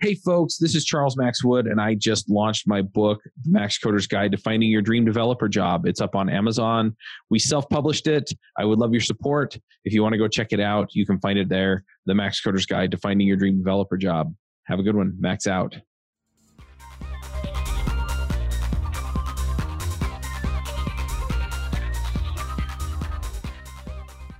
Hey, 0.00 0.14
folks, 0.14 0.58
this 0.58 0.74
is 0.74 0.84
Charles 0.84 1.16
Max 1.16 1.42
Wood, 1.42 1.66
and 1.66 1.80
I 1.80 1.94
just 1.94 2.28
launched 2.28 2.68
my 2.68 2.82
book, 2.82 3.22
Max 3.46 3.78
Coder's 3.78 4.06
Guide 4.06 4.30
to 4.32 4.36
Finding 4.36 4.68
Your 4.68 4.82
Dream 4.82 5.06
Developer 5.06 5.48
Job. 5.48 5.86
It's 5.86 6.02
up 6.02 6.14
on 6.14 6.28
Amazon. 6.28 6.94
We 7.30 7.38
self 7.38 7.66
published 7.70 8.06
it. 8.06 8.30
I 8.58 8.66
would 8.66 8.78
love 8.78 8.92
your 8.92 9.00
support. 9.00 9.56
If 9.86 9.94
you 9.94 10.02
want 10.02 10.12
to 10.12 10.18
go 10.18 10.28
check 10.28 10.48
it 10.52 10.60
out, 10.60 10.90
you 10.92 11.06
can 11.06 11.18
find 11.20 11.38
it 11.38 11.48
there 11.48 11.82
The 12.04 12.14
Max 12.14 12.42
Coder's 12.42 12.66
Guide 12.66 12.90
to 12.90 12.98
Finding 12.98 13.26
Your 13.26 13.38
Dream 13.38 13.56
Developer 13.56 13.96
Job. 13.96 14.34
Have 14.64 14.78
a 14.78 14.82
good 14.82 14.96
one. 14.96 15.16
Max 15.18 15.46
out. 15.46 15.74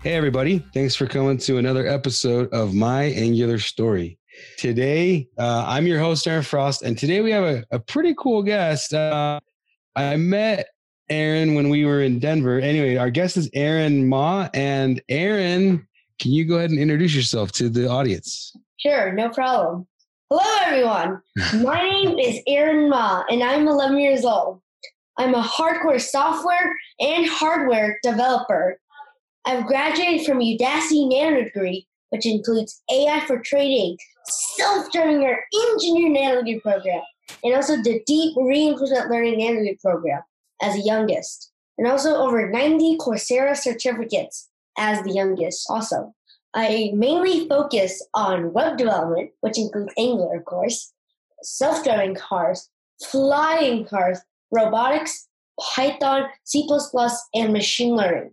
Hey, 0.03 0.13
everybody. 0.13 0.59
Thanks 0.75 0.95
for 0.95 1.07
coming 1.07 1.39
to 1.39 1.57
another 1.57 1.87
episode 1.87 2.53
of 2.53 2.75
My 2.75 3.05
Angular 3.05 3.59
Story. 3.59 4.19
Today, 4.59 5.29
uh, 5.39 5.65
I'm 5.67 5.87
your 5.87 5.99
host, 5.99 6.27
Aaron 6.27 6.43
Frost, 6.43 6.83
and 6.83 6.97
today 6.97 7.21
we 7.21 7.31
have 7.31 7.45
a, 7.45 7.65
a 7.71 7.79
pretty 7.79 8.15
cool 8.19 8.43
guest. 8.43 8.95
Uh, 8.95 9.41
I 9.95 10.17
met 10.17 10.69
Aaron 11.09 11.55
when 11.55 11.69
we 11.69 11.85
were 11.85 12.03
in 12.03 12.19
Denver. 12.19 12.59
Anyway, 12.59 12.97
our 12.97 13.11
guest 13.11 13.37
is 13.37 13.49
Aaron 13.55 14.09
Ma. 14.09 14.49
And 14.55 15.01
Aaron, 15.09 15.87
can 16.19 16.33
you 16.33 16.45
go 16.45 16.57
ahead 16.57 16.71
and 16.71 16.79
introduce 16.79 17.15
yourself 17.15 17.53
to 17.53 17.69
the 17.69 17.89
audience? 17.89 18.55
Sure, 18.79 19.13
no 19.13 19.29
problem. 19.29 19.87
Hello, 20.31 20.43
everyone. 20.65 21.23
My 21.63 21.83
name 21.89 22.19
is 22.19 22.41
Aaron 22.49 22.91
Ma, 22.91 23.23
and 23.31 23.43
I'm 23.43 23.69
11 23.69 23.99
years 23.99 24.25
old. 24.25 24.61
I'm 25.19 25.35
a 25.35 25.43
hardcore 25.43 26.01
software 26.01 26.77
and 27.01 27.27
hardware 27.27 27.99
developer. 28.03 28.79
I've 29.47 29.67
graduated 29.67 30.27
from 30.27 30.41
Udacity 30.41 31.09
Nano 31.09 31.45
Degree, 31.45 31.87
which 32.11 32.27
includes 32.27 32.83
AI 32.93 33.21
for 33.27 33.39
trading, 33.39 33.97
self-driving 34.29 35.25
our 35.25 35.39
engineer 35.71 36.09
nano 36.11 36.43
degree 36.43 36.61
program, 36.61 37.03
and 37.43 37.55
also 37.55 37.77
the 37.77 38.03
deep 38.07 38.37
reinforcement 38.37 39.11
learning 39.11 39.39
nano 39.39 39.61
degree 39.61 39.79
program 39.83 40.23
as 40.63 40.75
the 40.75 40.83
youngest, 40.83 41.53
and 41.79 41.87
also 41.87 42.17
over 42.17 42.49
90 42.49 42.99
Coursera 42.99 43.57
certificates 43.57 44.49
as 44.79 45.03
the 45.03 45.13
youngest 45.13 45.67
also. 45.71 46.15
I 46.55 46.91
mainly 46.95 47.47
focus 47.49 48.03
on 48.15 48.53
web 48.53 48.79
development, 48.79 49.31
which 49.41 49.59
includes 49.59 49.93
Angular, 49.99 50.37
of 50.37 50.45
course, 50.47 50.93
self-driving 51.43 52.15
cars, 52.15 52.71
flying 53.05 53.85
cars, 53.85 54.19
robotics, 54.51 55.29
Python, 55.61 56.29
C++, 56.45 56.67
and 57.35 57.53
machine 57.53 57.95
learning. 57.95 58.31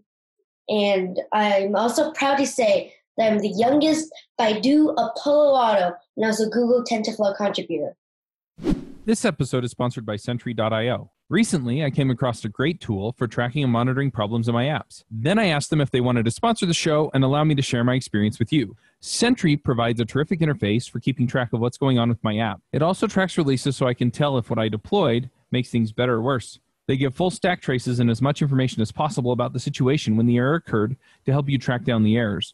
And 0.69 1.19
I'm 1.33 1.75
also 1.75 2.11
proud 2.11 2.37
to 2.37 2.47
say 2.47 2.93
that 3.17 3.31
I'm 3.31 3.39
the 3.39 3.49
youngest 3.49 4.11
Baidu 4.39 4.93
Apollo 4.93 5.53
Auto 5.53 5.95
and 6.17 6.25
also 6.25 6.49
Google 6.49 6.83
TensorFlow 6.83 7.35
contributor. 7.35 7.95
This 9.05 9.25
episode 9.25 9.65
is 9.65 9.71
sponsored 9.71 10.05
by 10.05 10.15
Sentry.io. 10.15 11.11
Recently, 11.29 11.83
I 11.83 11.89
came 11.89 12.09
across 12.09 12.45
a 12.45 12.49
great 12.49 12.79
tool 12.79 13.13
for 13.17 13.27
tracking 13.27 13.63
and 13.63 13.71
monitoring 13.71 14.11
problems 14.11 14.47
in 14.47 14.53
my 14.53 14.65
apps. 14.65 15.03
Then 15.09 15.39
I 15.39 15.47
asked 15.47 15.69
them 15.69 15.81
if 15.81 15.89
they 15.89 15.99
wanted 15.99 16.25
to 16.25 16.31
sponsor 16.31 16.65
the 16.65 16.73
show 16.73 17.09
and 17.13 17.23
allow 17.23 17.43
me 17.43 17.55
to 17.55 17.61
share 17.61 17.83
my 17.83 17.95
experience 17.95 18.39
with 18.39 18.53
you. 18.53 18.77
Sentry 18.99 19.57
provides 19.57 19.99
a 19.99 20.05
terrific 20.05 20.39
interface 20.39 20.89
for 20.89 20.99
keeping 20.99 21.27
track 21.27 21.51
of 21.51 21.59
what's 21.59 21.77
going 21.77 21.99
on 21.99 22.07
with 22.07 22.23
my 22.23 22.37
app. 22.37 22.61
It 22.71 22.81
also 22.81 23.07
tracks 23.07 23.37
releases 23.37 23.75
so 23.75 23.87
I 23.87 23.93
can 23.93 24.11
tell 24.11 24.37
if 24.37 24.49
what 24.49 24.59
I 24.59 24.69
deployed 24.69 25.29
makes 25.51 25.69
things 25.69 25.91
better 25.91 26.13
or 26.13 26.21
worse. 26.21 26.59
They 26.87 26.97
give 26.97 27.15
full 27.15 27.31
stack 27.31 27.61
traces 27.61 27.99
and 27.99 28.09
as 28.09 28.21
much 28.21 28.41
information 28.41 28.81
as 28.81 28.91
possible 28.91 29.31
about 29.31 29.53
the 29.53 29.59
situation 29.59 30.17
when 30.17 30.25
the 30.25 30.37
error 30.37 30.55
occurred 30.55 30.97
to 31.25 31.31
help 31.31 31.49
you 31.49 31.57
track 31.57 31.83
down 31.83 32.03
the 32.03 32.17
errors. 32.17 32.53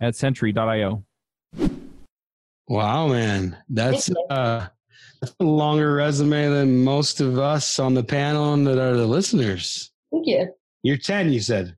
at 0.00 0.16
Sentry.io. 0.16 1.04
Wow, 2.68 3.08
man. 3.08 3.56
That's 3.68 4.10
uh, 4.30 4.66
that's 5.20 5.34
a 5.40 5.44
longer 5.44 5.94
resume 5.94 6.48
than 6.48 6.84
most 6.84 7.20
of 7.20 7.38
us 7.38 7.78
on 7.78 7.94
the 7.94 8.04
panel 8.04 8.54
and 8.54 8.66
that 8.66 8.78
are 8.78 8.96
the 8.96 9.06
listeners. 9.06 9.90
Thank 10.12 10.26
you. 10.26 10.48
You're 10.82 10.96
10, 10.96 11.32
you 11.32 11.40
said. 11.40 11.76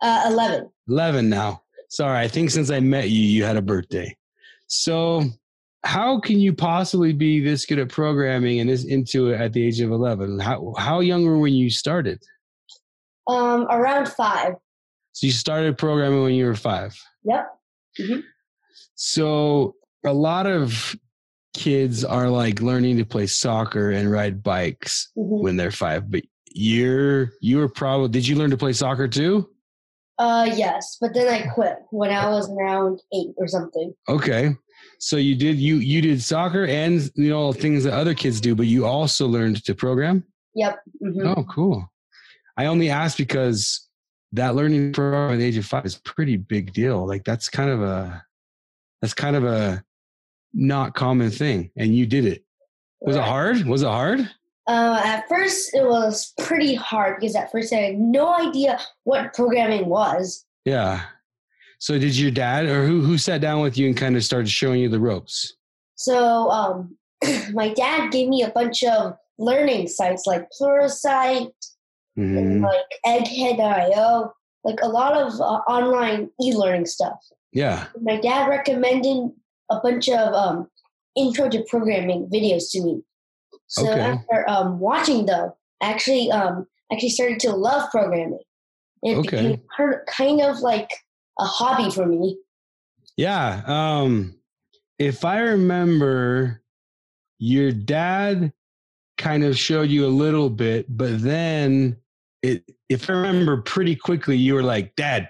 Uh, 0.00 0.24
11. 0.26 0.70
11 0.88 1.28
now. 1.28 1.62
Sorry, 1.90 2.18
I 2.18 2.28
think 2.28 2.50
since 2.50 2.70
I 2.70 2.80
met 2.80 3.10
you, 3.10 3.22
you 3.22 3.44
had 3.44 3.56
a 3.56 3.62
birthday. 3.62 4.16
So, 4.66 5.24
how 5.84 6.20
can 6.20 6.38
you 6.38 6.52
possibly 6.52 7.12
be 7.12 7.40
this 7.40 7.64
good 7.64 7.78
at 7.78 7.88
programming 7.88 8.60
and 8.60 8.68
this 8.68 8.84
into 8.84 9.30
it 9.30 9.40
at 9.40 9.52
the 9.52 9.66
age 9.66 9.80
of 9.80 9.90
11? 9.90 10.38
How, 10.38 10.74
how 10.76 11.00
young 11.00 11.24
were 11.24 11.38
when 11.38 11.54
you 11.54 11.70
started? 11.70 12.22
Um, 13.26 13.66
around 13.70 14.08
five. 14.08 14.54
So, 15.12 15.26
you 15.26 15.32
started 15.32 15.78
programming 15.78 16.22
when 16.22 16.34
you 16.34 16.46
were 16.46 16.54
five? 16.54 17.00
Yep. 17.24 17.57
Mm-hmm. 18.00 18.20
So, 18.94 19.74
a 20.04 20.12
lot 20.12 20.46
of 20.46 20.96
kids 21.54 22.04
are 22.04 22.28
like 22.30 22.60
learning 22.60 22.98
to 22.98 23.04
play 23.04 23.26
soccer 23.26 23.90
and 23.90 24.10
ride 24.10 24.42
bikes 24.42 25.10
Mhm. 25.16 25.42
when 25.42 25.56
they're 25.56 25.70
five, 25.72 26.10
but 26.10 26.22
you're 26.52 27.32
you 27.40 27.58
were 27.58 27.68
probably 27.68 28.08
did 28.08 28.26
you 28.26 28.36
learn 28.36 28.50
to 28.50 28.56
play 28.56 28.72
soccer 28.72 29.08
too? 29.08 29.48
Uh, 30.18 30.50
yes, 30.54 30.96
but 31.00 31.14
then 31.14 31.28
I 31.28 31.46
quit 31.54 31.76
when 31.90 32.10
I 32.10 32.28
was 32.28 32.50
around 32.50 33.00
eight 33.14 33.34
or 33.36 33.46
something. 33.46 33.94
Okay. 34.08 34.56
So 34.98 35.16
you 35.16 35.36
did 35.36 35.56
you 35.58 35.76
you 35.76 36.00
did 36.00 36.22
soccer 36.22 36.66
and 36.66 37.10
you 37.14 37.30
know 37.30 37.52
things 37.52 37.84
that 37.84 37.92
other 37.94 38.14
kids 38.14 38.40
do, 38.40 38.54
but 38.54 38.66
you 38.66 38.84
also 38.84 39.26
learned 39.28 39.64
to 39.64 39.74
program? 39.74 40.24
Yep. 40.54 40.80
hmm 41.00 41.26
Oh, 41.26 41.44
cool. 41.48 41.88
I 42.56 42.66
only 42.66 42.90
asked 42.90 43.18
because 43.18 43.87
that 44.32 44.54
learning 44.54 44.92
program 44.92 45.32
at 45.32 45.38
the 45.38 45.44
age 45.44 45.56
of 45.56 45.64
five 45.66 45.86
is 45.86 45.96
pretty 45.96 46.36
big 46.36 46.72
deal. 46.72 47.06
Like 47.06 47.24
that's 47.24 47.48
kind 47.48 47.70
of 47.70 47.82
a 47.82 48.24
that's 49.00 49.14
kind 49.14 49.36
of 49.36 49.44
a 49.44 49.82
not 50.52 50.94
common 50.94 51.30
thing. 51.30 51.70
And 51.76 51.94
you 51.94 52.06
did 52.06 52.24
it. 52.24 52.44
Was 53.00 53.16
it 53.16 53.22
hard? 53.22 53.64
Was 53.64 53.82
it 53.82 53.88
hard? 53.88 54.28
Uh, 54.66 55.00
at 55.02 55.26
first, 55.28 55.74
it 55.74 55.84
was 55.84 56.34
pretty 56.38 56.74
hard 56.74 57.18
because 57.18 57.34
at 57.34 57.50
first 57.50 57.72
I 57.72 57.76
had 57.76 57.98
no 57.98 58.34
idea 58.34 58.78
what 59.04 59.32
programming 59.32 59.86
was. 59.86 60.44
Yeah. 60.64 61.02
So 61.78 61.98
did 61.98 62.18
your 62.18 62.30
dad 62.30 62.66
or 62.66 62.86
who 62.86 63.00
who 63.00 63.16
sat 63.16 63.40
down 63.40 63.62
with 63.62 63.78
you 63.78 63.86
and 63.86 63.96
kind 63.96 64.16
of 64.16 64.24
started 64.24 64.50
showing 64.50 64.80
you 64.80 64.88
the 64.88 65.00
ropes? 65.00 65.54
So, 65.94 66.50
um, 66.50 66.96
my 67.52 67.72
dad 67.72 68.10
gave 68.10 68.28
me 68.28 68.42
a 68.42 68.50
bunch 68.50 68.82
of 68.84 69.16
learning 69.38 69.88
sites 69.88 70.26
like 70.26 70.48
Pluralsight 70.50 71.50
and 72.18 72.60
Mhm. 72.60 72.62
like 72.62 73.00
Egghead.io, 73.06 74.32
like 74.64 74.80
a 74.82 74.88
lot 74.88 75.14
of 75.16 75.40
uh, 75.40 75.60
online 75.70 76.30
e-learning 76.42 76.86
stuff. 76.86 77.18
Yeah. 77.52 77.86
My 78.02 78.16
dad 78.20 78.48
recommended 78.48 79.30
a 79.70 79.80
bunch 79.80 80.08
of 80.08 80.34
um, 80.34 80.68
intro 81.16 81.48
to 81.48 81.62
programming 81.64 82.28
videos 82.28 82.70
to 82.72 82.82
me. 82.82 83.02
So 83.68 83.90
Okay. 83.90 84.00
after 84.00 84.48
um, 84.48 84.78
watching 84.80 85.26
them, 85.26 85.52
I 85.80 85.90
actually 85.90 86.30
um, 86.32 86.66
actually 86.92 87.10
started 87.10 87.38
to 87.40 87.52
love 87.52 87.90
programming. 87.90 88.40
It 89.02 89.16
Okay. 89.18 89.30
became 89.30 89.62
kind 90.08 90.40
of 90.40 90.58
like 90.60 90.90
a 91.38 91.44
hobby 91.44 91.90
for 91.90 92.04
me. 92.06 92.36
Yeah. 93.16 93.62
Um, 93.66 94.34
if 94.98 95.24
I 95.24 95.38
remember, 95.40 96.62
your 97.38 97.70
dad 97.70 98.52
kind 99.18 99.44
of 99.44 99.56
showed 99.56 99.88
you 99.90 100.06
a 100.06 100.08
little 100.08 100.50
bit, 100.50 100.86
but 100.88 101.22
then 101.22 101.96
it, 102.42 102.64
if 102.88 103.08
I 103.08 103.14
remember 103.14 103.62
pretty 103.62 103.96
quickly, 103.96 104.36
you 104.36 104.54
were 104.54 104.62
like, 104.62 104.94
Dad, 104.96 105.28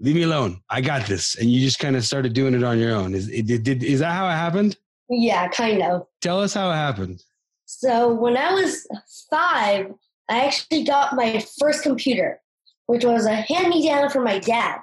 leave 0.00 0.16
me 0.16 0.22
alone. 0.22 0.60
I 0.70 0.80
got 0.80 1.06
this. 1.06 1.36
And 1.36 1.50
you 1.50 1.60
just 1.60 1.78
kind 1.78 1.96
of 1.96 2.04
started 2.04 2.32
doing 2.32 2.54
it 2.54 2.64
on 2.64 2.78
your 2.78 2.92
own. 2.94 3.14
Is, 3.14 3.28
it, 3.28 3.46
did, 3.46 3.62
did, 3.62 3.82
is 3.82 4.00
that 4.00 4.12
how 4.12 4.28
it 4.28 4.32
happened? 4.32 4.76
Yeah, 5.08 5.48
kind 5.48 5.82
of. 5.82 6.06
Tell 6.20 6.40
us 6.40 6.54
how 6.54 6.70
it 6.70 6.74
happened. 6.74 7.22
So 7.66 8.12
when 8.12 8.36
I 8.36 8.52
was 8.52 8.86
five, 9.30 9.92
I 10.28 10.46
actually 10.46 10.84
got 10.84 11.14
my 11.14 11.44
first 11.60 11.82
computer, 11.82 12.40
which 12.86 13.04
was 13.04 13.26
a 13.26 13.34
hand-me-down 13.34 14.10
from 14.10 14.24
my 14.24 14.38
dad. 14.38 14.80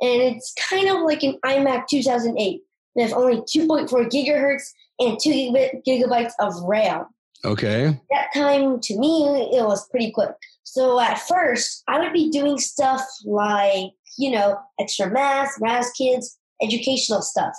And 0.00 0.22
it's 0.22 0.54
kind 0.58 0.88
of 0.88 1.02
like 1.02 1.22
an 1.22 1.38
iMac 1.44 1.86
2008 1.88 2.62
with 2.94 3.12
only 3.12 3.36
2.4 3.42 3.88
gigahertz 3.88 4.62
and 4.98 5.18
2 5.20 5.30
gigabit, 5.30 5.82
gigabytes 5.86 6.32
of 6.40 6.54
RAM. 6.62 7.06
Okay. 7.44 7.98
That 8.10 8.28
time, 8.34 8.80
to 8.80 8.98
me, 8.98 9.48
it 9.52 9.64
was 9.64 9.88
pretty 9.88 10.10
quick. 10.10 10.30
So 10.64 11.00
at 11.00 11.20
first, 11.20 11.82
I 11.88 11.98
would 11.98 12.12
be 12.12 12.30
doing 12.30 12.58
stuff 12.58 13.02
like, 13.24 13.90
you 14.18 14.30
know, 14.30 14.58
extra 14.80 15.10
math, 15.10 15.52
Raz-Kids, 15.60 16.38
educational 16.62 17.22
stuff. 17.22 17.54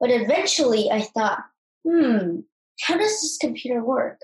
But 0.00 0.10
eventually, 0.10 0.90
I 0.90 1.02
thought, 1.02 1.40
hmm, 1.86 2.40
how 2.82 2.96
does 2.96 3.20
this 3.22 3.38
computer 3.40 3.84
work? 3.84 4.20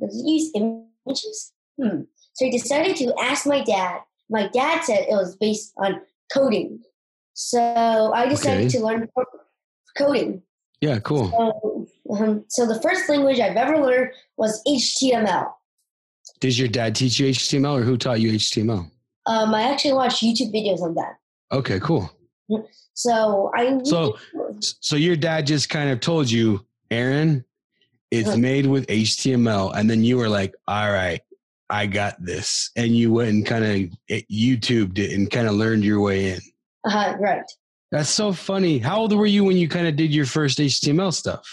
Does 0.00 0.18
it 0.18 0.28
use 0.28 0.50
images? 0.54 1.52
Hmm. 1.80 2.02
So 2.34 2.46
I 2.46 2.50
decided 2.50 2.96
to 2.96 3.14
ask 3.20 3.46
my 3.46 3.62
dad. 3.62 4.00
My 4.30 4.48
dad 4.48 4.84
said 4.84 5.06
it 5.08 5.12
was 5.14 5.36
based 5.36 5.72
on 5.78 6.00
coding. 6.32 6.80
So 7.34 8.12
I 8.14 8.28
decided 8.28 8.66
Okay. 8.66 8.78
to 8.78 8.84
learn 8.84 9.08
coding. 9.96 10.42
Yeah, 10.80 10.98
cool. 11.00 11.30
So, 11.30 11.86
um, 12.10 12.44
so 12.48 12.66
the 12.66 12.80
first 12.80 13.08
language 13.08 13.40
I've 13.40 13.56
ever 13.56 13.78
learned 13.78 14.12
was 14.36 14.62
HTML. 14.66 15.52
Did 16.40 16.56
your 16.56 16.68
dad 16.68 16.94
teach 16.94 17.18
you 17.18 17.26
HTML 17.28 17.78
or 17.78 17.82
who 17.82 17.96
taught 17.96 18.20
you 18.20 18.32
HTML? 18.32 18.90
Um, 19.26 19.54
I 19.54 19.62
actually 19.62 19.94
watched 19.94 20.22
YouTube 20.22 20.52
videos 20.54 20.80
on 20.80 20.94
that. 20.94 21.16
Okay, 21.52 21.80
cool. 21.80 22.10
So 22.94 23.50
I 23.56 23.80
So- 23.84 24.16
So 24.60 24.96
your 24.96 25.16
dad 25.16 25.46
just 25.46 25.68
kind 25.68 25.90
of 25.90 26.00
told 26.00 26.30
you, 26.30 26.64
Aaron, 26.90 27.44
it's 28.10 28.28
Uh-huh. 28.28 28.38
made 28.38 28.66
with 28.66 28.86
HTML. 28.88 29.70
And 29.72 29.88
then 29.88 30.02
you 30.02 30.16
were 30.16 30.28
like, 30.28 30.54
all 30.66 30.90
right, 30.90 31.20
I 31.70 31.86
got 31.86 32.16
this. 32.24 32.70
And 32.76 32.96
you 32.96 33.12
went 33.12 33.28
and 33.30 33.46
kind 33.46 33.64
of 33.64 34.16
YouTubed 34.30 34.98
it 34.98 35.12
and 35.12 35.30
kind 35.30 35.46
of 35.46 35.54
learned 35.54 35.84
your 35.84 36.00
way 36.00 36.30
in. 36.32 36.40
uh, 36.84 37.14
right. 37.20 37.42
That's 37.90 38.08
so 38.10 38.32
funny. 38.32 38.78
How 38.78 38.98
old 38.98 39.12
were 39.14 39.26
you 39.26 39.44
when 39.44 39.56
you 39.56 39.68
kind 39.68 39.86
of 39.86 39.96
did 39.96 40.12
your 40.14 40.26
first 40.26 40.58
HTML 40.60 41.12
stuff? 41.12 41.46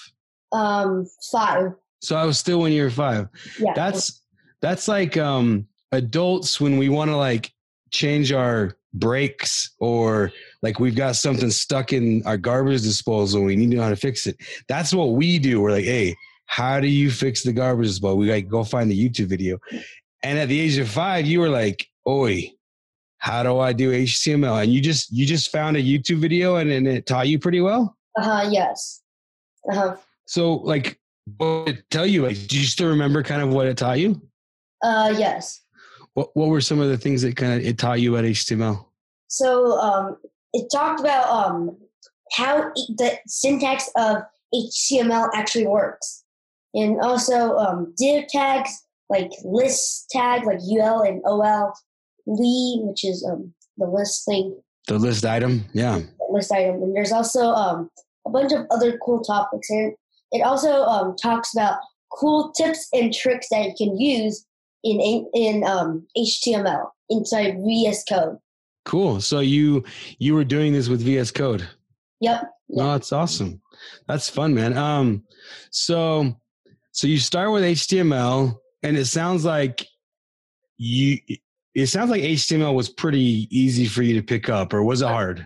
Um, 0.52 1.06
five. 1.32 1.74
So 2.02 2.16
I 2.16 2.24
was 2.26 2.38
still 2.40 2.60
when 2.60 2.72
you 2.72 2.84
were 2.84 2.90
five. 2.90 3.28
Yeah. 3.60 3.74
That's 3.76 4.22
that's 4.66 4.88
like 4.88 5.16
um 5.16 5.68
adults 5.92 6.60
when 6.60 6.78
we 6.78 6.90
want 6.90 7.12
to 7.12 7.16
like 7.16 7.54
change 7.92 8.32
our 8.32 8.76
brakes 8.96 9.76
or 9.80 10.32
like 10.64 10.80
we've 10.80 10.96
got 10.96 11.16
something 11.16 11.52
stuck 11.52 11.94
in 11.94 12.24
our 12.26 12.36
garbage 12.36 12.82
disposal 12.82 13.42
and 13.42 13.46
we 13.46 13.56
need 13.56 13.70
to 13.70 13.78
know 13.78 13.84
how 13.84 13.90
to 13.90 13.96
fix 13.96 14.26
it. 14.26 14.38
That's 14.68 14.92
what 14.92 15.12
we 15.12 15.38
do. 15.38 15.62
We're 15.62 15.72
like, 15.72 15.86
hey, 15.86 16.16
how 16.48 16.80
do 16.80 16.88
you 16.88 17.12
fix 17.12 17.44
the 17.44 17.54
garbage 17.54 17.90
disposal? 17.90 18.18
We 18.18 18.32
like 18.32 18.48
go 18.48 18.64
find 18.64 18.90
the 18.90 18.98
YouTube 18.98 19.28
video. 19.28 19.60
And 20.24 20.40
at 20.40 20.48
the 20.48 20.60
age 20.60 20.80
of 20.80 20.90
five, 20.90 21.28
you 21.28 21.42
were 21.42 21.50
like, 21.50 21.88
oi, 22.08 22.52
how 23.20 23.44
do 23.44 23.60
I 23.60 23.72
do 23.72 23.92
HTML? 23.92 24.64
And 24.64 24.74
you 24.74 24.82
just 24.82 25.12
you 25.12 25.28
just 25.28 25.52
found 25.52 25.78
a 25.78 25.82
YouTube 25.82 26.18
video 26.18 26.56
and, 26.56 26.72
and 26.72 26.88
it 26.88 27.06
taught 27.06 27.28
you 27.28 27.38
pretty 27.38 27.62
well. 27.62 27.96
Uh-huh, 28.18 28.50
yes. 28.50 29.04
Uh-huh. 29.72 29.96
So 30.26 30.56
like 30.56 31.00
what 31.38 31.68
did 31.68 31.78
it 31.78 31.90
tell 31.92 32.08
you? 32.08 32.24
Like, 32.26 32.48
do 32.48 32.58
you 32.60 32.66
still 32.66 32.90
remember 32.90 33.22
kind 33.22 33.44
of 33.44 33.50
what 33.50 33.68
it 33.68 33.78
taught 33.78 34.00
you? 34.00 34.22
Uh, 34.86 35.14
yes. 35.18 35.62
What 36.14 36.30
what 36.36 36.50
were 36.50 36.62
some 36.62 36.80
of 36.80 36.90
the 36.90 36.98
things 36.98 37.24
that 37.24 37.36
kind 37.36 37.54
of 37.54 37.66
it 37.66 37.80
taught 37.80 38.00
you 38.00 38.16
at 38.18 38.24
HTML? 38.24 38.86
So 39.28 39.80
um, 39.80 40.18
it 40.54 40.68
talked 40.72 41.00
about 41.00 41.28
um, 41.28 41.76
how 42.34 42.72
the 42.98 43.18
syntax 43.26 43.90
of 43.98 44.18
HTML 44.54 45.30
actually 45.34 45.66
works, 45.66 46.24
and 46.76 47.02
also 47.02 47.58
um, 47.58 47.94
div 47.98 48.28
tags 48.28 48.86
like 49.10 49.32
list 49.44 50.10
tag 50.12 50.46
like 50.46 50.60
UL 50.60 51.02
and 51.02 51.22
OL, 51.26 51.74
Lee, 52.28 52.80
which 52.84 53.04
is 53.04 53.28
um, 53.30 53.54
the 53.78 53.88
list 53.88 54.24
thing, 54.26 54.56
The 54.88 55.00
list 55.00 55.26
item, 55.26 55.66
yeah. 55.74 56.02
list 56.30 56.52
item, 56.52 56.84
and 56.84 56.96
there's 56.96 57.12
also 57.12 57.50
um, 57.50 57.90
a 58.28 58.30
bunch 58.30 58.54
of 58.54 58.68
other 58.70 59.00
cool 59.00 59.22
topics, 59.22 59.68
and 59.72 59.96
it 60.32 60.44
also 60.44 60.84
um, 60.84 61.16
talks 61.16 61.56
about 61.56 61.80
cool 62.12 62.52
tips 62.52 62.88
and 62.94 63.12
tricks 63.12 63.48
that 63.50 63.66
you 63.66 63.74
can 63.76 64.00
use 64.00 64.46
in 64.86 65.28
in 65.34 65.64
um, 65.66 66.08
HTML 66.18 66.90
inside 67.10 67.58
VS 67.66 68.04
Code. 68.06 68.38
Cool. 68.86 69.20
So 69.20 69.40
you 69.40 69.84
you 70.20 70.36
were 70.36 70.44
doing 70.44 70.72
this 70.72 70.88
with 70.88 71.02
VS 71.02 71.32
Code. 71.32 71.68
Yep. 72.22 72.44
No, 72.70 72.92
that's 72.94 73.12
awesome. 73.12 73.62
That's 74.08 74.30
fun, 74.30 74.54
man. 74.54 74.78
Um, 74.78 75.24
so 75.72 76.34
so 76.92 77.08
you 77.08 77.18
start 77.18 77.52
with 77.52 77.64
HTML, 77.64 78.56
and 78.84 78.98
it 78.98 79.06
sounds 79.06 79.44
like 79.44 79.86
you. 80.78 81.18
It 81.74 81.88
sounds 81.88 82.10
like 82.10 82.22
HTML 82.22 82.74
was 82.74 82.88
pretty 82.88 83.50
easy 83.52 83.86
for 83.86 84.02
you 84.02 84.14
to 84.14 84.24
pick 84.26 84.48
up, 84.48 84.74
or 84.74 84.82
was 84.84 85.02
it 85.02 85.08
hard? 85.10 85.46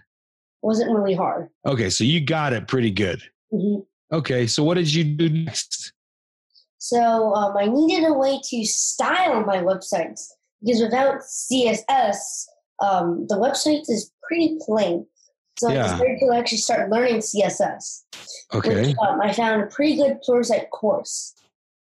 Wasn't 0.61 0.91
really 0.91 1.15
hard. 1.15 1.47
Okay, 1.65 1.89
so 1.89 2.03
you 2.03 2.21
got 2.21 2.53
it 2.53 2.67
pretty 2.67 2.91
good. 2.91 3.21
Mhm. 3.51 3.85
Okay, 4.11 4.45
so 4.45 4.63
what 4.63 4.75
did 4.75 4.93
you 4.93 5.03
do 5.03 5.29
next? 5.29 5.93
So 6.79 7.33
um, 7.35 7.55
I 7.57 7.67
needed 7.67 8.07
a 8.07 8.13
way 8.13 8.39
to 8.43 8.65
style 8.65 9.43
my 9.43 9.57
websites 9.57 10.27
because 10.61 10.81
without 10.81 11.21
CSS, 11.21 12.45
um, 12.81 13.27
the 13.27 13.35
website 13.35 13.83
is 13.89 14.11
pretty 14.23 14.57
plain. 14.61 15.05
So 15.59 15.69
Yeah. 15.69 15.81
I 15.81 15.83
decided 15.91 16.19
to 16.21 16.33
actually 16.33 16.57
start 16.59 16.89
learning 16.89 17.17
CSS. 17.17 18.03
Okay, 18.53 18.87
Which, 18.87 18.95
um, 18.97 19.19
I 19.21 19.33
found 19.33 19.61
a 19.61 19.67
pretty 19.67 19.97
good 19.97 20.19
Pluralsight 20.27 20.69
course 20.69 21.35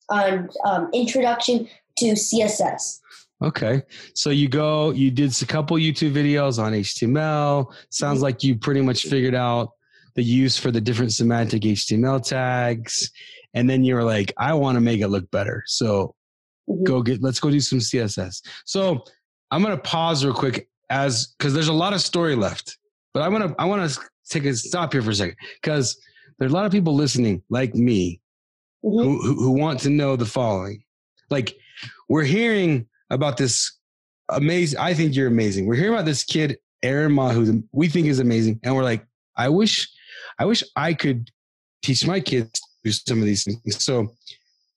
on 0.08 0.48
um, 0.64 0.88
Introduction 0.94 1.68
to 1.98 2.12
CSS. 2.12 3.00
Okay. 3.42 3.82
So 4.14 4.30
you 4.30 4.48
go, 4.48 4.92
you 4.92 5.10
did 5.10 5.30
a 5.42 5.46
couple 5.46 5.76
YouTube 5.76 6.12
videos 6.12 6.58
on 6.58 6.72
HTML. 6.72 7.70
Sounds 7.90 8.22
like 8.22 8.42
you 8.42 8.56
pretty 8.56 8.80
much 8.80 9.04
figured 9.04 9.34
out 9.34 9.72
the 10.14 10.22
use 10.22 10.56
for 10.56 10.70
the 10.70 10.80
different 10.80 11.12
semantic 11.12 11.62
HTML 11.62 12.24
tags. 12.24 13.10
And 13.56 13.68
then 13.68 13.82
you're 13.84 14.04
like, 14.04 14.32
I 14.36 14.52
want 14.54 14.76
to 14.76 14.80
make 14.80 15.00
it 15.00 15.08
look 15.08 15.28
better. 15.32 15.64
So 15.66 16.14
Mhm. 16.68 16.84
go 16.84 17.02
get, 17.02 17.22
let's 17.22 17.40
go 17.40 17.50
do 17.50 17.58
some 17.60 17.80
CSS. 17.80 18.42
So 18.66 19.02
I'm 19.50 19.62
going 19.62 19.74
to 19.74 19.82
pause 19.82 20.24
real 20.24 20.34
quick 20.34 20.68
as, 20.90 21.34
cause 21.38 21.54
there's 21.54 21.68
a 21.68 21.72
lot 21.72 21.92
of 21.94 22.00
story 22.00 22.36
left, 22.36 22.76
but 23.14 23.22
i 23.22 23.28
want 23.28 23.48
to 23.48 23.54
I 23.60 23.64
want 23.64 23.90
to 23.90 23.98
take 24.28 24.44
a 24.44 24.54
stop 24.54 24.92
here 24.92 25.02
for 25.02 25.10
a 25.10 25.14
second 25.14 25.36
because 25.62 25.98
there's 26.38 26.52
a 26.52 26.54
lot 26.54 26.66
of 26.66 26.72
people 26.72 26.94
listening 26.94 27.42
like 27.48 27.74
me 27.74 28.20
Mhm. 28.84 29.02
who, 29.02 29.22
who, 29.22 29.34
who 29.36 29.50
want 29.52 29.80
to 29.80 29.90
know 29.90 30.16
the 30.16 30.26
following. 30.26 30.82
Like, 31.30 31.56
we're 32.08 32.24
hearing 32.24 32.86
about 33.10 33.36
this 33.38 33.72
amazing. 34.28 34.78
I 34.78 34.92
think 34.94 35.14
you're 35.16 35.28
amazing. 35.28 35.66
We're 35.66 35.76
hearing 35.76 35.94
about 35.94 36.04
this 36.04 36.24
kid, 36.24 36.58
Aaron 36.82 37.12
Ma, 37.12 37.30
who 37.30 37.62
we 37.72 37.88
think 37.88 38.06
is 38.06 38.18
amazing, 38.18 38.60
and 38.62 38.74
we're 38.76 38.82
like, 38.84 39.06
I 39.36 39.48
wish, 39.48 39.88
I 40.38 40.44
wish 40.44 40.62
I 40.76 40.92
could 40.94 41.30
teach 41.82 42.06
my 42.06 42.20
kids 42.20 42.60
do 42.86 42.92
some 42.92 43.18
of 43.18 43.24
these 43.24 43.44
things. 43.44 43.84
So, 43.84 44.12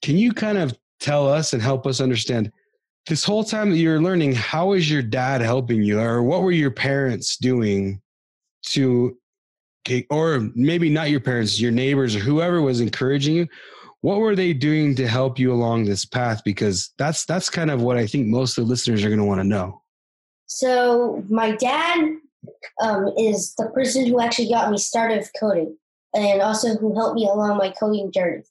can 0.01 0.17
you 0.17 0.33
kind 0.33 0.57
of 0.57 0.77
tell 0.99 1.27
us 1.27 1.53
and 1.53 1.61
help 1.61 1.85
us 1.85 2.01
understand 2.01 2.51
this 3.07 3.23
whole 3.23 3.43
time 3.43 3.71
that 3.71 3.77
you're 3.77 4.01
learning? 4.01 4.33
How 4.33 4.73
is 4.73 4.89
your 4.89 5.01
dad 5.01 5.41
helping 5.41 5.83
you, 5.83 5.99
or 5.99 6.23
what 6.23 6.41
were 6.41 6.51
your 6.51 6.71
parents 6.71 7.37
doing 7.37 8.01
to, 8.67 9.17
or 10.09 10.49
maybe 10.55 10.89
not 10.89 11.09
your 11.09 11.19
parents, 11.19 11.59
your 11.59 11.71
neighbors, 11.71 12.15
or 12.15 12.19
whoever 12.19 12.61
was 12.61 12.81
encouraging 12.81 13.35
you? 13.35 13.47
what 14.01 14.19
were 14.19 14.33
they 14.33 14.53
doing 14.53 14.95
to 14.95 15.05
help 15.05 15.37
you 15.37 15.51
along 15.51 15.83
this 15.83 16.05
path 16.05 16.41
because 16.45 16.93
that's 16.97 17.25
that's 17.25 17.49
kind 17.49 17.69
of 17.69 17.81
what 17.81 17.97
i 17.97 18.07
think 18.07 18.27
most 18.27 18.57
of 18.57 18.63
the 18.63 18.69
listeners 18.69 19.03
are 19.03 19.09
going 19.09 19.19
to 19.19 19.25
want 19.25 19.41
to 19.41 19.43
know 19.43 19.81
So 20.45 21.21
my 21.29 21.51
dad 21.51 22.15
um, 22.81 23.13
is 23.17 23.53
the 23.55 23.67
person 23.67 24.07
who 24.07 24.19
actually 24.19 24.49
got 24.49 24.71
me 24.71 24.77
started 24.77 25.25
coding, 25.39 25.77
and 26.13 26.41
also 26.41 26.75
who 26.75 26.95
helped 26.95 27.15
me 27.15 27.25
along 27.25 27.57
my 27.57 27.73
coding 27.79 28.11
journey. 28.11 28.43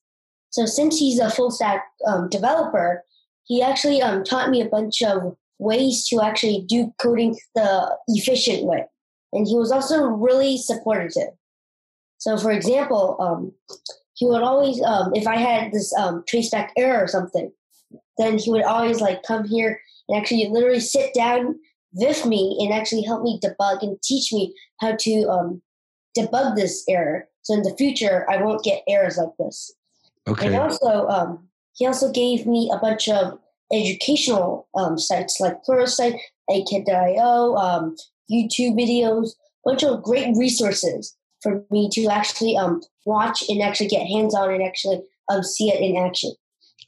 So 0.51 0.67
since 0.67 0.99
he's 0.99 1.19
a 1.19 1.31
full 1.31 1.51
stack 1.51 1.85
um, 2.07 2.29
developer, 2.29 3.05
he 3.45 3.63
actually 3.63 4.01
um, 4.01 4.25
taught 4.25 4.51
me 4.51 4.61
a 4.61 4.69
bunch 4.69 5.03
of 5.03 5.37
ways 5.59 6.07
to 6.09 6.21
actually 6.23 6.65
do 6.69 6.93
coding 7.01 7.37
the 7.55 7.97
efficient 8.09 8.65
way, 8.65 8.85
and 9.33 9.47
he 9.47 9.57
was 9.57 9.73
also 9.73 10.05
really 10.05 10.57
supportive. 10.57 11.31
So, 12.19 12.37
for 12.37 12.51
example, 12.51 13.17
um, 13.21 13.53
he 14.15 14.27
would 14.27 14.43
always, 14.43 14.83
um, 14.83 15.13
if 15.15 15.27
I 15.27 15.37
had 15.37 15.73
this 15.73 15.95
um, 15.95 16.25
traceback 16.31 16.71
error 16.77 17.03
or 17.05 17.09
something, 17.09 17.53
then 18.19 18.39
he 18.39 18.51
would 18.51 18.65
always 18.65 19.01
like 19.01 19.23
come 19.23 19.47
here 19.47 19.81
and 20.09 20.19
actually 20.19 20.49
literally 20.49 20.81
sit 20.81 21.15
down 21.15 21.55
with 21.93 22.27
me 22.27 22.59
and 22.61 22.73
actually 22.73 23.03
help 23.03 23.23
me 23.23 23.41
debug 23.43 23.83
and 23.83 24.01
teach 24.03 24.33
me 24.33 24.55
how 24.81 24.97
to 24.99 25.23
um, 25.29 25.63
debug 26.19 26.57
this 26.57 26.85
error. 26.89 27.29
So 27.49 27.55
in 27.55 27.63
the 27.63 27.75
future, 27.79 28.27
I 28.29 28.43
won't 28.43 28.63
get 28.63 28.83
errors 28.87 29.17
like 29.17 29.35
this. 29.39 29.75
And 30.27 30.37
okay. 30.37 30.55
also, 30.55 31.07
um, 31.09 31.49
he 31.73 31.87
also 31.87 32.13
gave 32.13 32.47
me 32.47 32.71
a 32.71 32.77
bunch 32.77 33.09
of 33.09 33.39
educational 33.73 34.69
um, 34.75 34.99
sites 34.99 35.41
like 35.41 35.65
Pluralsight, 35.65 36.19
Egghead.io, 36.51 37.57
um, 37.57 37.97
YouTube 38.31 38.75
videos, 38.79 39.31
a 39.65 39.71
bunch 39.71 39.83
of 39.83 40.03
great 40.03 40.37
resources 40.37 41.17
for 41.43 41.65
me 41.71 41.89
to 41.93 42.09
actually 42.09 42.55
um, 42.55 42.83
watch 43.07 43.43
and 43.49 43.63
actually 43.63 43.89
get 43.89 44.07
hands 44.07 44.35
on 44.35 44.53
and 44.53 44.63
actually 44.63 45.01
um, 45.31 45.43
see 45.43 45.71
it 45.71 45.81
in 45.81 45.97
action. 45.97 46.33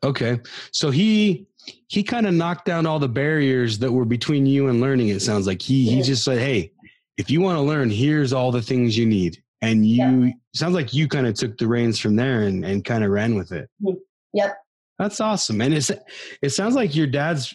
okay. 0.02 0.40
So 0.72 0.90
he 0.90 1.46
he 1.88 2.02
kind 2.02 2.26
of 2.26 2.34
knocked 2.34 2.66
down 2.66 2.84
all 2.84 2.98
the 2.98 3.08
barriers 3.08 3.78
that 3.78 3.92
were 3.92 4.04
between 4.04 4.44
you 4.44 4.68
and 4.68 4.82
learning 4.82 5.08
it 5.08 5.20
sounds 5.20 5.46
like. 5.46 5.62
He 5.62 5.88
he 5.88 6.02
just 6.02 6.22
said 6.22 6.38
hey 6.38 6.72
if 7.16 7.30
you 7.30 7.40
want 7.40 7.56
to 7.56 7.62
learn 7.62 7.88
here's 7.88 8.34
all 8.34 8.52
the 8.52 8.60
things 8.60 8.98
you 8.98 9.06
need. 9.06 9.42
And 9.62 9.86
you 9.86 10.32
sounds 10.54 10.74
like 10.74 10.92
you 10.92 11.06
kind 11.08 11.26
of 11.26 11.34
took 11.34 11.56
the 11.58 11.66
reins 11.66 11.98
from 11.98 12.16
there 12.16 12.42
and, 12.42 12.64
and 12.64 12.84
kind 12.84 13.04
of 13.04 13.10
ran 13.10 13.34
with 13.34 13.52
it 13.52 13.68
Yep. 14.32 14.56
that's 14.98 15.20
awesome 15.20 15.60
and 15.60 15.74
it's 15.74 15.90
it 16.42 16.50
sounds 16.50 16.74
like 16.74 16.94
your 16.94 17.06
dad's 17.06 17.54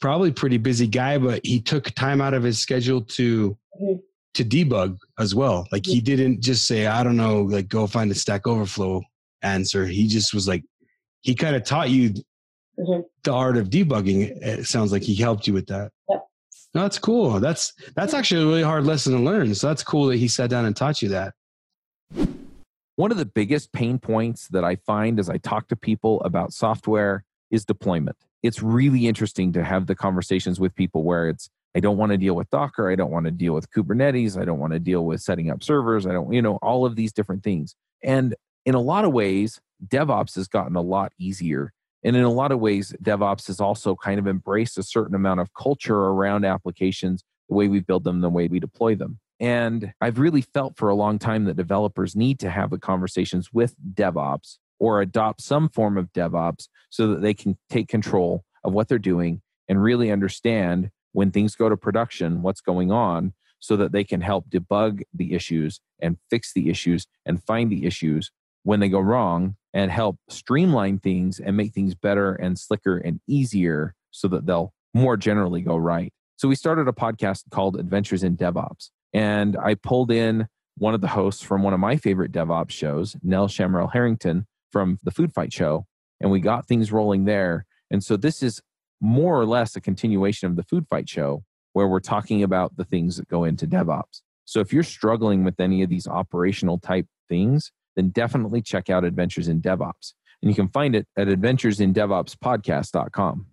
probably 0.00 0.30
pretty 0.32 0.58
busy 0.58 0.86
guy 0.86 1.18
but 1.18 1.40
he 1.44 1.60
took 1.60 1.90
time 1.92 2.20
out 2.20 2.34
of 2.34 2.42
his 2.42 2.58
schedule 2.58 3.00
to 3.02 3.56
Mhm. 3.82 4.00
to 4.34 4.44
debug 4.44 4.96
as 5.18 5.34
well 5.34 5.66
like 5.72 5.84
he 5.86 6.00
didn't 6.00 6.40
just 6.40 6.66
say 6.66 6.86
i 6.86 7.02
don't 7.02 7.16
know 7.16 7.42
like 7.42 7.68
go 7.68 7.86
find 7.86 8.10
a 8.10 8.14
stack 8.14 8.46
overflow 8.46 9.02
answer. 9.42 9.84
He 9.86 10.06
just 10.06 10.32
was 10.32 10.48
like, 10.48 10.64
he 11.20 11.34
kind 11.34 11.54
of 11.54 11.64
taught 11.64 11.90
you 11.90 12.14
Mhm. 12.78 13.04
the 13.24 13.32
art 13.32 13.58
of 13.58 13.68
debugging. 13.68 14.30
It 14.42 14.64
sounds 14.66 14.90
like 14.90 15.02
he 15.02 15.14
helped 15.14 15.46
you 15.46 15.52
with 15.52 15.66
that. 15.66 15.92
Yep. 16.08 16.22
No, 16.74 16.80
that's 16.82 16.98
cool. 16.98 17.38
That's 17.40 17.74
that's 17.94 18.14
actually 18.14 18.42
a 18.42 18.46
really 18.46 18.62
hard 18.62 18.84
lesson 18.86 19.12
to 19.12 19.18
learn. 19.18 19.54
So 19.54 19.68
that's 19.68 19.82
cool 19.84 20.06
that 20.06 20.16
he 20.16 20.28
sat 20.28 20.48
down 20.48 20.64
and 20.64 20.74
taught 20.74 21.02
you 21.02 21.10
that. 21.10 21.34
One 22.96 23.10
of 23.10 23.16
the 23.16 23.26
biggest 23.26 23.72
pain 23.72 23.98
points 23.98 24.48
that 24.48 24.64
I 24.64 24.76
find 24.76 25.18
as 25.18 25.28
I 25.28 25.38
talk 25.38 25.68
to 25.68 25.76
people 25.76 26.20
about 26.20 26.52
software 26.52 27.24
is 27.50 27.64
deployment. 27.64 28.16
It's 28.42 28.62
really 28.62 29.08
interesting 29.08 29.52
to 29.54 29.64
have 29.64 29.86
the 29.86 29.94
conversations 29.96 30.60
with 30.60 30.74
people 30.74 31.02
where 31.02 31.28
it's, 31.28 31.50
I 31.74 31.80
don't 31.80 31.96
want 31.96 32.12
to 32.12 32.18
deal 32.18 32.36
with 32.36 32.50
Docker. 32.50 32.90
I 32.90 32.94
don't 32.94 33.10
want 33.10 33.24
to 33.24 33.32
deal 33.32 33.52
with 33.52 33.70
Kubernetes. 33.70 34.40
I 34.40 34.44
don't 34.44 34.60
want 34.60 34.74
to 34.74 34.78
deal 34.78 35.04
with 35.04 35.20
setting 35.22 35.50
up 35.50 35.62
servers. 35.62 36.06
I 36.06 36.12
don't, 36.12 36.32
you 36.32 36.40
know, 36.40 36.56
all 36.62 36.86
of 36.86 36.94
these 36.94 37.12
different 37.12 37.42
things. 37.42 37.74
And 38.02 38.36
in 38.64 38.74
a 38.74 38.80
lot 38.80 39.04
of 39.04 39.12
ways, 39.12 39.60
DevOps 39.84 40.36
has 40.36 40.46
gotten 40.46 40.76
a 40.76 40.80
lot 40.80 41.12
easier. 41.18 41.72
And 42.04 42.14
in 42.14 42.22
a 42.22 42.30
lot 42.30 42.52
of 42.52 42.60
ways, 42.60 42.94
DevOps 43.02 43.48
has 43.48 43.60
also 43.60 43.96
kind 43.96 44.20
of 44.20 44.28
embraced 44.28 44.78
a 44.78 44.82
certain 44.82 45.16
amount 45.16 45.40
of 45.40 45.52
culture 45.54 45.96
around 45.96 46.44
applications, 46.44 47.24
the 47.48 47.56
way 47.56 47.66
we 47.66 47.80
build 47.80 48.04
them, 48.04 48.20
the 48.20 48.28
way 48.28 48.46
we 48.46 48.60
deploy 48.60 48.94
them. 48.94 49.18
And 49.40 49.92
I've 50.00 50.18
really 50.18 50.42
felt 50.42 50.76
for 50.76 50.88
a 50.88 50.94
long 50.94 51.18
time 51.18 51.44
that 51.44 51.56
developers 51.56 52.14
need 52.14 52.38
to 52.40 52.50
have 52.50 52.70
the 52.70 52.78
conversations 52.78 53.52
with 53.52 53.74
DevOps 53.94 54.58
or 54.78 55.00
adopt 55.00 55.42
some 55.42 55.68
form 55.68 55.96
of 55.96 56.12
DevOps 56.12 56.68
so 56.90 57.08
that 57.08 57.22
they 57.22 57.34
can 57.34 57.58
take 57.68 57.88
control 57.88 58.44
of 58.62 58.72
what 58.72 58.88
they're 58.88 58.98
doing 58.98 59.42
and 59.68 59.82
really 59.82 60.10
understand 60.10 60.90
when 61.12 61.30
things 61.30 61.54
go 61.54 61.68
to 61.68 61.76
production 61.76 62.42
what's 62.42 62.60
going 62.60 62.90
on 62.90 63.32
so 63.60 63.76
that 63.76 63.92
they 63.92 64.04
can 64.04 64.20
help 64.20 64.48
debug 64.50 65.02
the 65.14 65.32
issues 65.32 65.80
and 66.00 66.18
fix 66.28 66.52
the 66.52 66.68
issues 66.68 67.06
and 67.24 67.42
find 67.42 67.70
the 67.70 67.86
issues 67.86 68.30
when 68.62 68.80
they 68.80 68.88
go 68.88 69.00
wrong 69.00 69.56
and 69.72 69.90
help 69.90 70.18
streamline 70.28 70.98
things 70.98 71.40
and 71.40 71.56
make 71.56 71.72
things 71.72 71.94
better 71.94 72.34
and 72.34 72.58
slicker 72.58 72.98
and 72.98 73.20
easier 73.26 73.94
so 74.10 74.28
that 74.28 74.46
they'll 74.46 74.72
more 74.92 75.16
generally 75.16 75.62
go 75.62 75.76
right. 75.76 76.12
So 76.36 76.48
we 76.48 76.56
started 76.56 76.88
a 76.88 76.92
podcast 76.92 77.44
called 77.50 77.76
Adventures 77.76 78.22
in 78.22 78.36
DevOps. 78.36 78.90
And 79.14 79.56
I 79.56 79.74
pulled 79.74 80.10
in 80.10 80.48
one 80.76 80.92
of 80.92 81.00
the 81.00 81.08
hosts 81.08 81.42
from 81.42 81.62
one 81.62 81.72
of 81.72 81.80
my 81.80 81.96
favorite 81.96 82.32
DevOps 82.32 82.72
shows, 82.72 83.16
Nell 83.22 83.48
Shamrell 83.48 83.92
Harrington 83.92 84.46
from 84.72 84.98
the 85.04 85.12
Food 85.12 85.32
Fight 85.32 85.52
Show. 85.52 85.86
And 86.20 86.30
we 86.30 86.40
got 86.40 86.66
things 86.66 86.92
rolling 86.92 87.24
there. 87.24 87.64
And 87.90 88.02
so 88.02 88.16
this 88.16 88.42
is 88.42 88.60
more 89.00 89.38
or 89.38 89.46
less 89.46 89.76
a 89.76 89.80
continuation 89.80 90.50
of 90.50 90.56
the 90.56 90.64
Food 90.64 90.86
Fight 90.88 91.08
Show 91.08 91.44
where 91.74 91.86
we're 91.86 92.00
talking 92.00 92.42
about 92.42 92.76
the 92.76 92.84
things 92.84 93.16
that 93.16 93.28
go 93.28 93.44
into 93.44 93.66
DevOps. 93.66 94.22
So 94.44 94.60
if 94.60 94.72
you're 94.72 94.82
struggling 94.82 95.44
with 95.44 95.60
any 95.60 95.82
of 95.82 95.90
these 95.90 96.06
operational 96.06 96.78
type 96.78 97.06
things, 97.28 97.70
then 97.96 98.10
definitely 98.10 98.62
check 98.62 98.88
out 98.90 99.04
Adventures 99.04 99.48
in 99.48 99.60
DevOps. 99.60 100.14
And 100.42 100.50
you 100.50 100.54
can 100.54 100.68
find 100.68 100.96
it 100.96 101.06
at 101.16 101.28
adventuresindevopspodcast.com. 101.28 103.46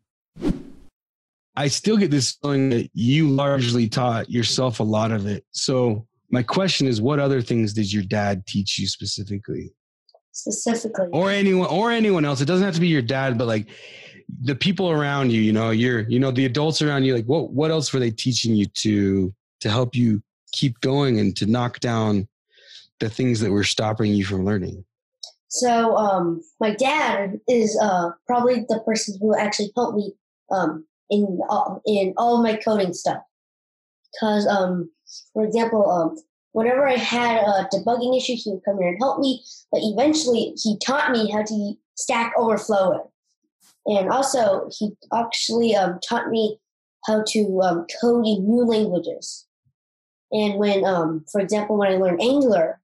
I 1.56 1.68
still 1.68 1.98
get 1.98 2.12
this 2.12 2.32
feeling 2.32 2.70
that 2.70 2.90
you 2.94 3.30
largely 3.30 3.88
taught 3.88 4.30
yourself 4.30 4.80
a 4.80 4.84
lot 4.84 5.12
of 5.12 5.26
it. 5.28 5.46
So 5.52 6.08
my 6.30 6.44
question 6.44 6.88
is, 6.88 7.02
what 7.02 7.20
other 7.20 7.42
things 7.42 7.74
did 7.74 7.92
your 7.92 8.04
dad 8.04 8.46
teach 8.48 8.80
you 8.80 8.88
specifically, 8.88 9.74
specifically. 10.32 11.10
or 11.12 11.30
anyone, 11.30 11.68
or 11.68 11.92
anyone 11.92 12.24
else? 12.24 12.40
It 12.40 12.46
doesn't 12.46 12.66
have 12.66 12.76
to 12.76 12.82
be 12.82 12.88
your 12.88 13.02
dad, 13.02 13.38
but 13.38 13.48
like 13.48 13.68
the 14.44 14.56
people 14.56 14.90
around 14.90 15.32
you. 15.32 15.42
You 15.42 15.52
know, 15.52 15.72
you're, 15.72 16.02
you 16.02 16.20
know, 16.20 16.32
the 16.32 16.46
adults 16.46 16.82
around 16.82 17.04
you. 17.04 17.16
Like, 17.16 17.26
what, 17.26 17.52
what 17.52 17.72
else 17.72 17.92
were 17.94 18.00
they 18.00 18.12
teaching 18.12 18.56
you 18.56 18.66
to 18.66 19.34
to 19.60 19.70
help 19.70 19.96
you 19.96 20.24
keep 20.54 20.80
going 20.82 21.20
and 21.20 21.36
to 21.38 21.46
knock 21.46 21.80
down 21.80 22.28
the 23.00 23.10
things 23.10 23.40
that 23.42 23.52
were 23.52 23.64
stopping 23.64 24.14
you 24.14 24.26
from 24.26 24.46
learning? 24.46 24.84
So 25.50 25.98
um, 25.98 26.42
my 26.62 26.74
dad 26.74 27.42
is 27.48 27.78
uh, 27.82 28.12
probably 28.26 28.66
the 28.70 28.80
person 28.86 29.18
who 29.20 29.38
actually 29.38 29.72
helped 29.76 29.98
me 29.98 30.14
um, 30.50 30.86
in 31.12 31.40
all, 31.50 31.82
in 31.86 32.14
all 32.18 32.42
my 32.42 32.56
coding 32.56 32.94
stuff. 32.94 33.22
Because, 34.14 34.48
um, 34.48 34.90
for 35.34 35.46
example, 35.46 35.90
um, 35.90 36.18
whenever 36.54 36.88
I 36.88 36.96
had 36.96 37.44
a 37.44 37.68
debugging 37.72 38.18
issue, 38.18 38.36
he 38.36 38.52
would 38.52 38.64
come 38.66 38.80
here 38.80 38.90
and 38.90 38.98
help 39.00 39.20
me. 39.20 39.44
But 39.72 39.82
eventually, 39.84 40.54
he 40.58 40.78
taught 40.80 41.12
me 41.12 41.30
how 41.32 41.44
to 41.44 41.74
Stack 41.96 42.34
Overflow 42.38 42.94
it, 42.94 43.02
and 43.86 44.10
also 44.10 44.70
he 44.72 44.92
actually 45.14 45.76
um, 45.76 46.00
taught 46.08 46.30
me 46.30 46.60
how 47.06 47.24
to 47.28 47.62
um, 47.62 47.86
code 48.02 48.26
in 48.26 48.48
new 48.48 48.66
languages. 48.66 49.48
And 50.32 50.56
when, 50.56 50.86
um, 50.86 51.26
for 51.32 51.42
example, 51.42 51.78
when 51.78 51.92
I 51.92 51.98
learned 51.98 52.22
Angular, 52.22 52.80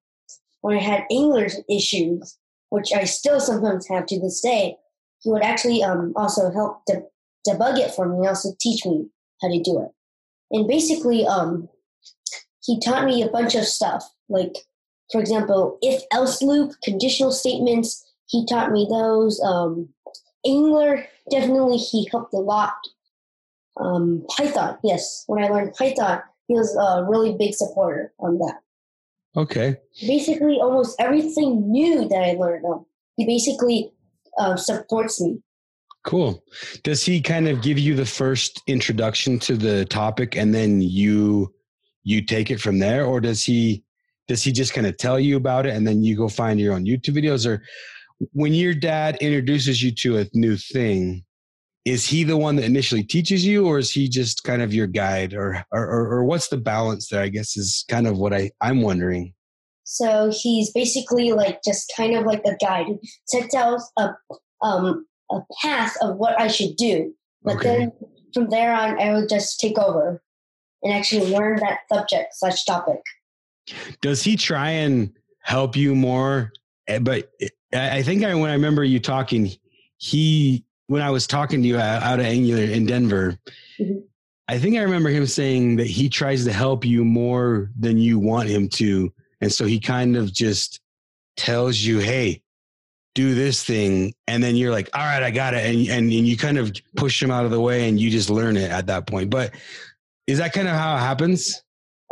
when 0.62 0.78
I 0.78 0.82
had 0.82 1.06
Angular 1.12 1.48
issues, 1.70 2.38
which 2.70 2.92
I 2.94 3.06
still 3.06 3.40
sometimes 3.40 3.88
have 3.88 4.06
to 4.08 4.20
this 4.20 4.42
day, 4.42 4.76
he 5.22 5.32
would 5.32 5.44
actually 5.44 5.84
um, 5.84 6.14
also 6.16 6.52
help 6.52 6.86
de- 6.86 7.04
debug 7.48 7.80
it 7.80 7.94
for 7.94 8.08
me 8.08 8.18
and 8.18 8.28
also 8.28 8.50
teach 8.60 8.86
me 8.86 9.08
how 9.42 9.48
to 9.50 9.62
do 9.62 9.82
it. 9.82 9.92
And 10.52 10.68
basically, 10.68 11.26
um, 11.26 11.70
he 12.64 12.80
taught 12.80 13.06
me 13.06 13.22
a 13.22 13.30
bunch 13.30 13.56
of 13.56 13.66
stuff, 13.66 14.04
like, 14.30 14.56
for 15.12 15.22
example, 15.22 15.78
if 15.82 16.04
else 16.12 16.42
loop, 16.42 16.74
conditional 16.84 17.32
statements. 17.32 18.04
He 18.28 18.46
taught 18.46 18.72
me 18.72 18.86
those. 18.90 19.42
Um, 19.42 19.90
Angular, 20.46 21.06
definitely, 21.32 21.78
he 21.78 22.10
helped 22.12 22.34
a 22.34 22.38
lot. 22.38 22.76
Um, 23.78 24.26
Python, 24.36 24.78
yes. 24.84 25.24
When 25.28 25.42
I 25.44 25.48
learned 25.48 25.76
Python, 25.76 26.22
he 26.48 26.56
was 26.56 26.76
a 26.76 27.06
really 27.10 27.36
big 27.38 27.54
supporter 27.54 28.14
on 28.20 28.38
that 28.40 28.60
Okay, 29.38 29.78
basically 30.02 30.58
almost 30.60 31.00
everything 31.00 31.72
new 31.72 32.08
that 32.08 32.24
I 32.24 32.34
learned. 32.34 32.66
Um, 32.66 32.88
he 33.18 33.26
basically 33.26 33.92
uh, 34.40 34.56
supports 34.56 35.22
me. 35.22 35.44
Cool. 36.08 36.42
Does 36.84 37.04
he 37.04 37.22
kind 37.22 37.50
of 37.50 37.62
give 37.62 37.78
you 37.78 37.94
the 37.94 38.06
first 38.06 38.62
introduction 38.66 39.40
to 39.40 39.58
the 39.58 39.84
topic 39.84 40.38
and 40.38 40.56
then 40.56 40.80
you 40.80 41.54
you 42.06 42.26
take 42.26 42.50
it 42.50 42.62
from 42.62 42.80
there 42.80 43.06
or 43.06 43.20
does 43.20 43.44
he 43.44 43.84
does 44.30 44.42
he 44.42 44.54
just 44.54 44.74
kind 44.74 44.88
of 44.88 44.96
tell 44.96 45.20
you 45.20 45.36
about 45.36 45.66
it 45.66 45.76
and 45.76 45.86
then 45.86 46.06
you 46.06 46.16
go 46.16 46.30
find 46.30 46.62
your 46.62 46.74
own 46.74 46.86
YouTube 46.86 47.18
videos 47.18 47.46
or 47.46 47.62
when 48.32 48.54
your 48.54 48.74
dad 48.74 49.18
introduces 49.18 49.84
you 49.84 49.92
to 49.96 50.20
a 50.20 50.26
new 50.34 50.56
thing 50.56 51.26
is 51.84 52.08
he 52.08 52.24
the 52.24 52.38
one 52.38 52.56
that 52.56 52.64
initially 52.64 53.04
teaches 53.04 53.46
you 53.46 53.68
or 53.68 53.78
is 53.78 53.92
he 53.92 54.08
just 54.08 54.46
kind 54.46 54.62
of 54.62 54.74
your 54.74 54.88
guide 54.88 55.34
or 55.34 55.62
or 55.74 55.86
or, 55.86 56.08
or 56.14 56.24
what's 56.24 56.48
the 56.48 56.56
balance 56.56 57.10
there 57.10 57.22
I 57.22 57.28
guess 57.28 57.58
is 57.58 57.84
kind 57.90 58.08
of 58.08 58.18
what 58.18 58.34
I 58.34 58.50
I'm 58.62 58.82
wondering. 58.82 59.34
So 59.84 60.32
he's 60.34 60.72
basically 60.72 61.34
like 61.34 61.60
just 61.66 61.92
kind 61.98 62.16
of 62.16 62.26
like 62.26 62.44
a 62.46 62.56
guide 62.56 62.86
sets 63.26 63.54
out 63.54 63.82
a 64.00 64.12
um, 64.64 65.06
a 65.32 65.40
path 65.62 65.96
of 66.02 66.18
what 66.18 66.40
I 66.40 66.48
should 66.48 66.76
do. 66.78 67.14
But 67.44 67.56
Okay. 67.58 67.70
then 67.78 67.92
from 68.34 68.50
there 68.50 68.74
on, 68.74 69.00
I 69.00 69.14
would 69.14 69.30
just 69.30 69.60
take 69.60 69.78
over 69.78 70.22
and 70.84 70.94
actually 70.94 71.32
learn 71.32 71.60
that 71.60 71.80
subject 71.92 72.34
slash 72.36 72.64
topic. 72.66 73.02
does 74.02 74.24
he 74.24 74.36
try 74.38 74.70
and 74.70 75.12
help 75.42 75.76
you 75.76 75.94
more 75.96 76.52
Eh, 76.88 77.00
but 77.00 77.30
i 77.74 77.98
I 77.98 78.04
think 78.04 78.24
I, 78.24 78.34
when 78.36 78.50
i 78.50 78.54
remember 78.54 78.84
you 78.84 79.00
talking 79.00 79.52
he 79.98 80.64
when 80.88 81.02
i 81.02 81.10
was 81.10 81.28
talking 81.28 81.62
to 81.62 81.68
you 81.68 81.78
out 81.78 82.20
of 82.20 82.26
angular 82.26 82.64
in 82.64 82.86
denver 82.86 83.38
Mhm. 83.80 84.04
i 84.48 84.58
think 84.58 84.78
i 84.78 84.82
remember 84.82 85.10
him 85.10 85.26
saying 85.26 85.76
that 85.78 85.88
he 85.88 86.08
tries 86.08 86.46
to 86.46 86.54
help 86.54 86.86
you 86.86 87.04
more 87.04 87.70
than 87.78 87.98
you 87.98 88.20
want 88.20 88.48
him 88.48 88.70
to 88.70 89.12
and 89.42 89.52
so 89.52 89.66
he 89.66 89.80
kind 89.82 90.16
of 90.16 90.32
just 90.32 90.80
tells 91.36 91.78
you 91.80 92.00
hey 92.00 92.42
do 93.18 93.34
this 93.34 93.64
thing 93.64 94.14
and 94.28 94.44
then 94.44 94.56
you're 94.56 94.70
like 94.72 94.88
all 94.94 95.02
right 95.02 95.24
i 95.24 95.32
got 95.32 95.56
it 95.56 95.66
and, 95.66 95.80
and, 95.90 96.14
and 96.14 96.28
you 96.28 96.38
kind 96.38 96.60
of 96.60 96.72
push 96.96 97.22
him 97.22 97.32
out 97.32 97.46
of 97.46 97.50
the 97.52 97.60
way 97.60 97.90
and 97.90 98.00
you 98.00 98.12
just 98.12 98.30
learn 98.30 98.56
it 98.56 98.70
at 98.70 98.86
that 98.86 99.08
point 99.08 99.28
but 99.32 99.52
is 100.28 100.38
that 100.38 100.54
kind 100.54 100.68
of 100.68 100.76
how 100.76 100.96
it 100.96 101.00
happens 101.00 101.64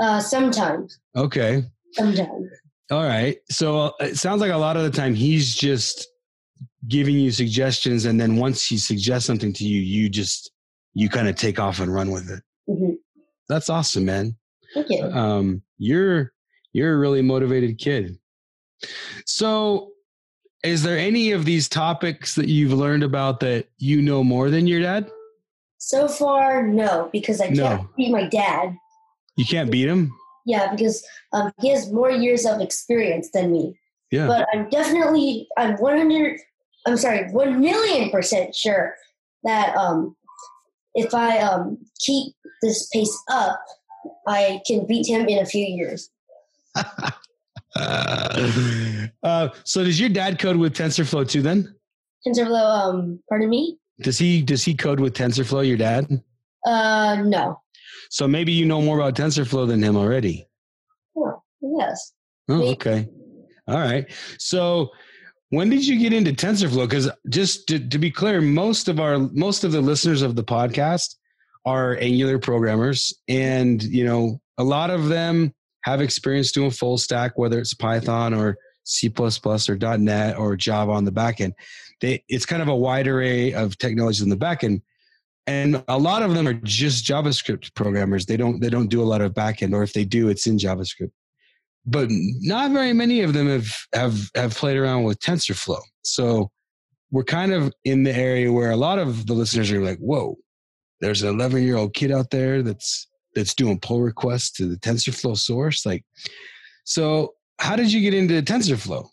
Uh, 0.02 0.20
sometimes, 0.20 1.00
okay 1.16 1.64
sometimes. 1.92 2.50
all 2.90 3.04
right. 3.04 3.38
So 3.52 3.78
uh, 3.78 3.92
it 4.00 4.18
sounds 4.18 4.42
like 4.42 4.52
a 4.52 4.58
lot 4.58 4.78
of 4.78 4.84
the 4.84 4.90
time 4.90 5.14
he's 5.14 5.54
just 5.56 6.08
giving 6.88 7.16
you 7.20 7.30
suggestions, 7.32 8.06
and 8.06 8.20
then 8.20 8.36
once 8.38 8.66
he 8.66 8.78
suggests 8.78 9.26
something 9.28 9.54
to 9.54 9.64
you, 9.64 9.80
you 9.80 10.10
just 10.10 10.52
you 10.96 11.08
kind 11.10 11.28
of 11.28 11.36
take 11.36 11.60
off 11.60 11.80
and 11.80 11.94
run 11.94 12.10
with 12.12 12.30
it. 12.32 12.42
hmm 12.68 12.96
That's 13.48 13.70
awesome, 13.70 14.06
man. 14.06 14.36
Thank 14.74 14.90
you. 14.90 15.04
Um, 15.06 15.62
you're 15.78 16.34
you're 16.74 16.94
a 16.94 16.98
really 16.98 17.22
motivated 17.22 17.78
kid. 17.78 18.18
So, 19.26 19.92
is 20.66 20.84
there 20.84 20.98
any 20.98 21.32
of 21.32 21.46
these 21.46 21.70
topics 21.70 22.36
that 22.36 22.48
you've 22.48 22.74
learned 22.74 23.04
about 23.04 23.40
that 23.42 23.68
you 23.78 24.02
know 24.02 24.24
more 24.24 24.50
than 24.50 24.68
your 24.68 24.82
dad? 24.82 25.10
So 25.78 26.08
far, 26.08 26.64
no, 26.66 27.10
because 27.12 27.40
I 27.40 27.50
No. 27.50 27.68
can't 27.68 27.96
beat 27.96 28.12
my 28.12 28.28
dad. 28.28 28.76
You 29.38 29.46
can't 29.46 29.70
beat 29.70 29.88
him. 29.88 30.12
Yeah, 30.46 30.72
because 30.72 31.06
um, 31.34 31.52
he 31.62 31.70
has 31.70 31.92
more 31.92 32.12
years 32.12 32.46
of 32.46 32.62
experience 32.62 33.30
than 33.32 33.52
me. 33.52 33.78
Yeah. 34.12 34.28
But 34.28 34.48
I'm 34.54 34.70
definitely, 34.70 35.48
I'm 35.58 35.76
100, 35.78 36.40
I'm 36.88 36.98
sorry, 36.98 37.32
1 37.32 37.60
million 37.60 38.10
percent 38.10 38.56
sure 38.56 38.96
that 39.44 39.76
um, 39.76 40.16
if 40.94 41.14
I 41.14 41.40
um, 41.40 41.78
keep 42.00 42.34
this 42.62 42.88
pace 42.90 43.18
up, 43.30 43.60
I 44.28 44.62
can 44.66 44.86
beat 44.86 45.08
him 45.08 45.28
in 45.28 45.40
a 45.40 45.46
few 45.46 45.66
years. 45.66 46.10
uh, 49.24 49.50
so 49.64 49.84
does 49.84 50.00
your 50.00 50.10
dad 50.10 50.40
code 50.40 50.58
with 50.58 50.74
TensorFlow 50.74 51.30
too? 51.30 51.42
Then 51.42 51.76
TensorFlow, 52.26 52.90
um, 52.90 53.20
pardon 53.30 53.50
me? 53.50 53.78
does 54.02 54.18
he 54.18 54.42
does 54.42 54.64
he 54.64 54.74
code 54.76 55.00
with 55.00 55.14
TensorFlow? 55.14 55.68
Your 55.68 55.78
dad? 55.78 56.22
Uh, 56.66 57.22
no. 57.24 57.62
So 58.10 58.28
maybe 58.28 58.52
you 58.52 58.66
know 58.66 58.82
more 58.82 59.00
about 59.00 59.16
TensorFlow 59.16 59.68
than 59.68 59.82
him 59.82 59.96
already. 59.96 60.48
Oh, 61.18 61.42
yes. 61.62 62.14
Oh, 62.50 62.72
okay. 62.72 63.08
All 63.68 63.80
right. 63.80 64.06
So 64.38 64.92
when 65.50 65.70
did 65.70 65.86
you 65.86 65.98
get 65.98 66.14
into 66.14 66.32
TensorFlow? 66.32 66.88
Because 66.88 67.10
just 67.30 67.68
to, 67.68 67.80
to 67.80 67.98
be 67.98 68.12
clear, 68.12 68.42
most 68.42 68.88
of 68.88 69.00
our 69.00 69.18
most 69.18 69.64
of 69.64 69.72
the 69.72 69.82
listeners 69.82 70.22
of 70.22 70.36
the 70.36 70.44
podcast 70.44 71.16
are 71.66 71.98
Angular 72.00 72.38
programmers, 72.38 73.14
and 73.28 73.82
you 73.84 74.04
know 74.04 74.40
a 74.58 74.64
lot 74.64 74.90
of 74.90 75.08
them 75.08 75.54
have 75.86 76.02
experience 76.02 76.52
doing 76.52 76.72
full 76.72 76.98
stack, 76.98 77.38
whether 77.38 77.60
it's 77.60 77.74
Python 77.74 78.34
or 78.34 78.58
C 78.84 79.12
or 79.18 79.98
.NET 79.98 80.38
or 80.38 80.56
Java 80.56 80.92
on 80.92 81.06
the 81.06 81.12
back 81.12 81.42
end. 81.42 81.54
They, 82.02 82.24
it's 82.28 82.46
kind 82.46 82.62
of 82.62 82.68
a 82.68 82.76
wide 82.76 83.08
array 83.08 83.54
of 83.54 83.78
technologies 83.78 84.22
on 84.22 84.30
the 84.30 84.36
back 84.36 84.64
end. 84.64 84.82
And 85.48 85.84
a 85.88 85.98
lot 85.98 86.24
of 86.24 86.34
them 86.34 86.48
are 86.48 86.54
just 86.54 87.06
JavaScript 87.06 87.74
programmers. 87.76 88.26
They 88.26 88.36
don't 88.36 88.60
they 88.60 88.70
don't 88.70 88.88
do 88.88 89.02
a 89.02 89.06
lot 89.06 89.22
of 89.22 89.34
backend, 89.34 89.74
or 89.74 89.84
if 89.84 89.94
they 89.94 90.04
do, 90.04 90.28
it's 90.28 90.48
in 90.48 90.58
JavaScript 90.58 91.12
but 91.86 92.08
not 92.10 92.72
very 92.72 92.94
many 92.94 93.22
of 93.22 93.34
them 93.34 93.48
have 93.48 93.72
have 93.94 94.30
have 94.36 94.56
played 94.56 94.78
around 94.78 95.04
with 95.04 95.20
TensorFlow. 95.20 95.82
So 96.04 96.50
we're 97.12 97.24
kind 97.24 97.54
of 97.54 97.72
in 97.84 98.04
the 98.04 98.16
area 98.16 98.52
where 98.52 98.72
a 98.72 98.76
lot 98.76 99.00
of 99.00 99.28
the 99.28 99.34
listeners 99.34 99.72
are 99.72 99.84
like, 99.84 100.00
"Whoa, 100.00 100.36
there's 101.02 101.22
an 101.22 101.30
11 101.30 101.64
year 101.64 101.78
old 101.78 101.94
kid 101.94 102.12
out 102.12 102.32
there 102.32 102.64
that's 102.64 103.08
that's 103.36 103.54
doing 103.54 103.80
pull 103.80 104.02
requests 104.02 104.52
to 104.54 104.66
the 104.66 104.78
TensorFlow 104.78 105.38
source." 105.38 105.86
Like, 105.86 106.04
so 106.84 107.34
how 107.60 107.76
did 107.76 107.92
you 107.92 108.02
get 108.02 108.14
into 108.14 108.42
TensorFlow? 108.42 109.08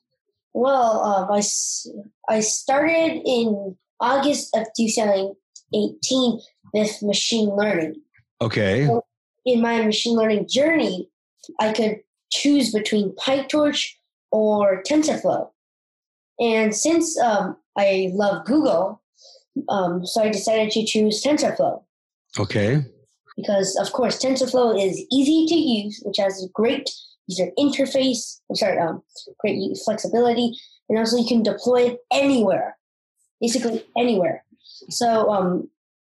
Well, 0.54 1.02
um, 1.02 1.30
I, 1.30 1.42
I 2.28 2.40
started 2.40 3.22
in 3.24 3.76
August 4.00 4.54
of 4.54 4.66
2018 4.76 6.40
with 6.74 7.02
machine 7.02 7.50
learning. 7.50 7.96
Okay, 8.40 8.88
In 9.46 9.60
my 9.60 9.82
machine 9.82 10.16
learning 10.16 10.48
journey, 10.48 11.08
I 11.60 11.72
could 11.72 12.00
choose 12.30 12.72
between 12.72 13.14
PyTorch 13.16 13.92
or 14.30 14.82
TensorFlow. 14.82 15.50
And 16.40 16.74
since 16.74 17.18
um, 17.20 17.56
I 17.78 18.10
love 18.12 18.44
Google, 18.44 19.00
um, 19.68 20.04
so 20.04 20.22
I 20.22 20.28
decided 20.30 20.70
to 20.72 20.84
choose 20.84 21.22
TensorFlow 21.22 21.82
okay, 22.38 22.84
because, 23.36 23.76
of 23.76 23.92
course, 23.92 24.22
TensorFlow 24.22 24.82
is 24.82 25.04
easy 25.10 25.46
to 25.46 25.54
use, 25.54 26.00
which 26.04 26.18
has 26.18 26.42
a 26.42 26.48
great 26.52 26.88
user 27.26 27.50
interface. 27.58 28.40
I'm 28.50 28.56
sorry, 28.56 28.78
um, 28.78 29.02
great 29.40 29.76
flexibility, 29.84 30.54
and 30.88 30.98
also 30.98 31.16
you 31.16 31.26
can 31.26 31.42
deploy 31.42 31.92
it 31.92 31.98
anywhere, 32.10 32.76
basically 33.40 33.84
anywhere. 33.96 34.44
So 34.90 35.30
um, 35.30 35.68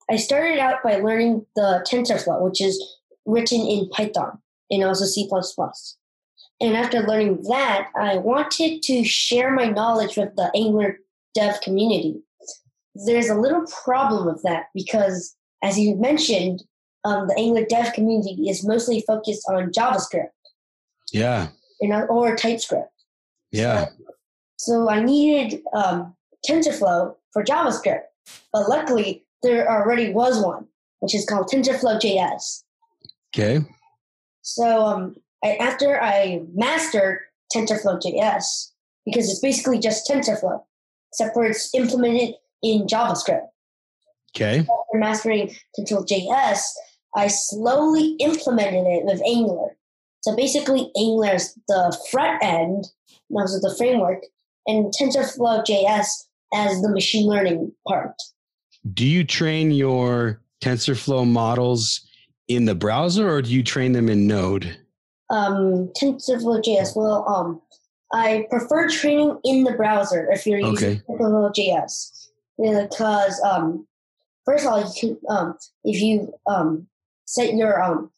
I 0.10 0.18
started 0.18 0.60
out 0.60 0.84
by 0.84 0.98
learning 0.98 1.46
the 1.56 1.86
TensorFlow, 1.90 2.42
which 2.42 2.62
is 2.62 2.82
written 3.26 3.62
in 3.62 3.90
Python 3.90 4.40
and 4.70 4.84
also 4.84 5.06
C++. 5.06 5.30
And 6.62 6.78
after 6.78 7.02
learning 7.02 7.44
that, 7.50 7.90
I 8.00 8.18
wanted 8.18 8.82
to 8.84 9.04
share 9.04 9.52
my 9.52 9.66
knowledge 9.66 10.18
with 10.18 10.36
the 10.36 10.52
Angular 10.56 11.00
dev 11.34 11.62
community. 11.62 12.22
There's 13.06 13.30
a 13.30 13.36
little 13.36 13.66
problem 13.84 14.26
with 14.26 14.44
that 14.44 14.66
because, 14.74 15.36
as 15.64 15.80
you 15.80 15.96
mentioned, 15.96 16.64
um, 17.06 17.28
the 17.28 17.36
Angular 17.38 17.66
dev 17.66 17.94
community 17.94 18.50
is 18.50 18.66
mostly 18.66 19.04
focused 19.08 19.44
on 19.50 19.72
JavaScript 19.72 20.30
yeah, 21.14 21.50
you 21.80 21.88
know, 21.88 22.06
or 22.06 22.36
TypeScript. 22.36 22.90
yeah, 23.52 23.86
So 24.58 24.90
I 24.90 25.02
needed 25.02 25.62
um, 25.74 26.16
TensorFlow 26.50 27.16
for 27.32 27.44
JavaScript, 27.44 28.02
but 28.52 28.68
luckily 28.68 29.26
there 29.44 29.70
already 29.70 30.12
was 30.12 30.44
one, 30.44 30.68
which 31.00 31.14
is 31.16 31.26
called 31.26 31.48
TensorFlow 31.48 32.02
JS. 32.02 32.64
okay, 33.34 33.66
So 34.42 34.86
um, 34.86 35.16
I, 35.44 35.56
after 35.58 36.02
I 36.02 36.42
mastered 36.54 37.20
TensorFlow 37.56 38.02
JS, 38.02 38.72
because 39.06 39.30
it's 39.30 39.40
basically 39.40 39.80
just 39.80 40.10
TensorFlow, 40.10 40.64
except 41.12 41.34
for 41.34 41.46
it's 41.46 41.74
implemented 41.76 42.36
in 42.64 42.88
JavaScript. 42.88 43.48
okay, 44.36 44.60
After 44.60 44.98
mastering 44.98 45.54
TensorFlow 45.78 46.08
JS, 46.08 46.60
I 47.16 47.28
slowly 47.28 48.16
implemented 48.20 48.86
it 48.88 49.06
with 49.06 49.22
Angular. 49.26 49.76
So 50.22 50.36
basically, 50.36 50.92
Angular 50.98 51.36
is 51.36 51.54
the 51.68 51.98
front 52.12 52.44
end, 52.44 52.88
and 53.30 53.40
also 53.40 53.60
the 53.60 53.76
framework, 53.78 54.24
and 54.68 54.94
TensorFlow 54.94 55.66
JS 55.66 56.08
as 56.54 56.82
the 56.82 56.90
machine 56.90 57.28
learning 57.28 57.72
part. 57.88 58.16
Do 58.94 59.06
you 59.06 59.24
train 59.24 59.72
your 59.72 60.42
TensorFlow 60.64 61.28
models 61.28 62.08
in 62.48 62.66
the 62.66 62.76
browser, 62.76 63.30
or 63.30 63.42
do 63.42 63.52
you 63.52 63.64
train 63.64 63.92
them 63.92 64.10
in 64.10 64.28
Node? 64.28 64.78
Um, 65.30 65.92
TensorFlow 66.00 66.64
JS. 66.64 66.96
Well, 66.96 67.28
um, 67.28 67.62
I 68.14 68.46
prefer 68.50 68.90
training 68.90 69.40
in 69.44 69.64
the 69.64 69.74
browser 69.74 70.30
if 70.32 70.46
you're 70.46 70.60
using 70.60 70.90
Okay. 70.92 71.02
TensorFlow 71.10 71.54
JS 71.54 72.24
because 72.58 73.42
um, 73.42 73.88
first 74.46 74.66
of 74.66 74.72
all, 74.72 74.80
you 74.80 74.94
can 75.00 75.18
um, 75.30 75.58
if 75.84 76.02
you 76.02 76.34
um, 76.48 76.88
set 77.26 77.54
your 77.54 77.82
um, 77.82 78.12